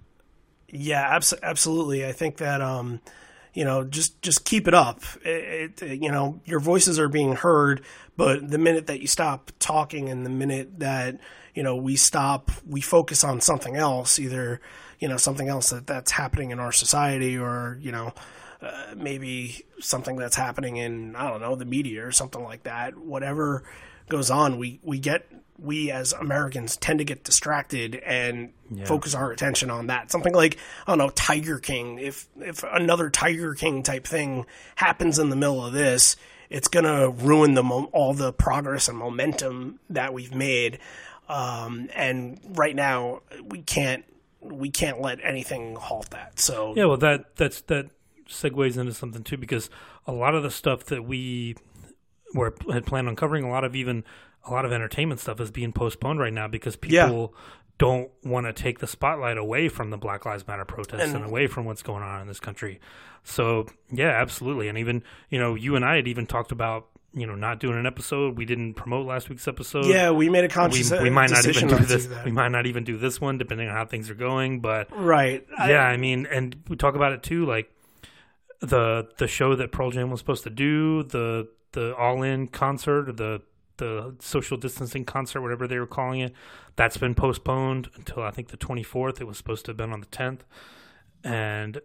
[0.68, 2.06] Yeah, abs- absolutely.
[2.06, 2.99] I think that um,
[3.53, 5.01] you know, just just keep it up.
[5.23, 7.84] It, it, you know, your voices are being heard,
[8.15, 11.19] but the minute that you stop talking, and the minute that
[11.53, 14.61] you know we stop, we focus on something else, either
[14.99, 18.13] you know something else that that's happening in our society, or you know.
[18.61, 22.97] Uh, maybe something that's happening in I don't know the media or something like that.
[22.97, 23.63] Whatever
[24.09, 25.31] goes on, we we get
[25.61, 28.53] we as Americans tend to get distracted and
[28.86, 30.11] focus our attention on that.
[30.11, 31.99] Something like I don't know Tiger King.
[31.99, 34.45] If if another Tiger King type thing
[34.76, 36.15] happens in the middle of this,
[36.49, 40.80] it's gonna ruin the mo- all the progress and momentum that we've made.
[41.27, 44.03] Um, and right now we can't
[44.41, 46.40] we can't let anything halt that.
[46.40, 47.88] So Yeah, well, that that's that
[48.27, 49.69] segues into something too because
[50.06, 51.56] a lot of the stuff that we
[52.34, 54.03] were had planned on covering, a lot of even
[54.45, 57.06] a lot of entertainment stuff is being postponed right now because Yeah.
[57.06, 57.36] people
[57.78, 61.26] don't want to take the spotlight away from the Black Lives Matter protests and, And-
[61.26, 62.80] away from what's going on in this country.
[63.24, 67.26] So yeah, absolutely, and even you know you and I had even talked about you
[67.28, 68.38] know not doing an episode.
[68.38, 71.45] We didn't promote last week's episode yeah, we made a we, conscious we might not
[71.45, 72.06] even do not this.
[72.06, 72.16] do.
[72.26, 74.61] We might not even do this one, depending on how things are going.
[74.61, 75.45] But right.
[75.57, 77.70] Yeah, I mean, and we talk about it too, like
[78.61, 83.10] the the show that Pearl Jam was supposed to do, the the all in concert,
[83.10, 83.41] or the
[83.80, 86.34] the social distancing concert, whatever they were calling it,
[86.76, 89.19] that's been postponed until I think the twenty fourth.
[89.19, 90.45] It was supposed to have been on the tenth,
[91.23, 91.81] and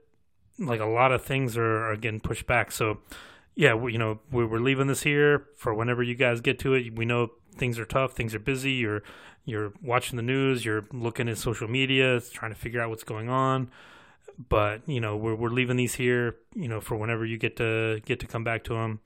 [0.58, 2.70] like a lot of things are, are getting pushed back.
[2.70, 2.98] So
[3.54, 6.74] yeah, we, you know, we, we're leaving this here for whenever you guys get to
[6.74, 6.94] it.
[6.94, 8.72] We know things are tough, things are busy.
[8.72, 9.02] You're
[9.44, 13.28] you're watching the news, you're looking at social media, trying to figure out what's going
[13.28, 13.70] on.
[14.48, 18.00] But you know, we're we're leaving these here, you know, for whenever you get to
[18.04, 19.00] get to come back to them.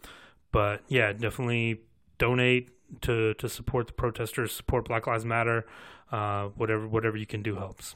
[0.53, 1.83] But yeah, definitely
[2.17, 2.71] donate
[3.03, 5.67] to to support the protesters, support Black Lives Matter.
[6.11, 7.95] Uh, whatever whatever you can do helps.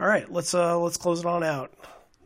[0.00, 1.72] All right, let's uh let's close it on out.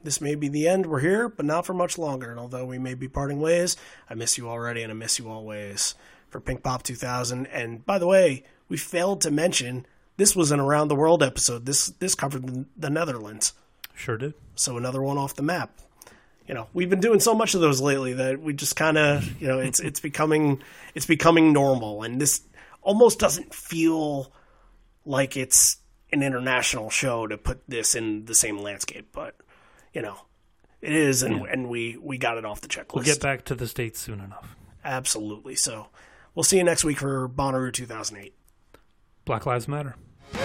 [0.02, 0.86] This may be the end.
[0.86, 2.30] We're here, but not for much longer.
[2.30, 3.76] And although we may be parting ways,
[4.08, 5.94] I miss you already, and I miss you always.
[6.30, 9.86] For Pinkpop 2000, and by the way, we failed to mention
[10.16, 11.66] this was an around the world episode.
[11.66, 13.52] This this covered the- the Netherlands,
[13.94, 14.34] Sure did.
[14.54, 15.78] so another one off the map.
[16.46, 19.40] You know, we've been doing so much of those lately that we just kind of,
[19.40, 20.62] you know, it's it's becoming
[20.94, 22.42] it's becoming normal, and this
[22.82, 24.32] almost doesn't feel
[25.04, 25.78] like it's
[26.12, 29.34] an international show to put this in the same landscape, but
[29.92, 30.18] you know,
[30.80, 32.94] it is, and and we we got it off the checklist.
[32.94, 34.54] We'll get back to the states soon enough.
[34.84, 35.56] Absolutely.
[35.56, 35.88] So
[36.34, 38.34] we'll see you next week for Bonnaroo 2008.
[39.24, 39.96] Black Lives Matter.
[40.32, 40.38] The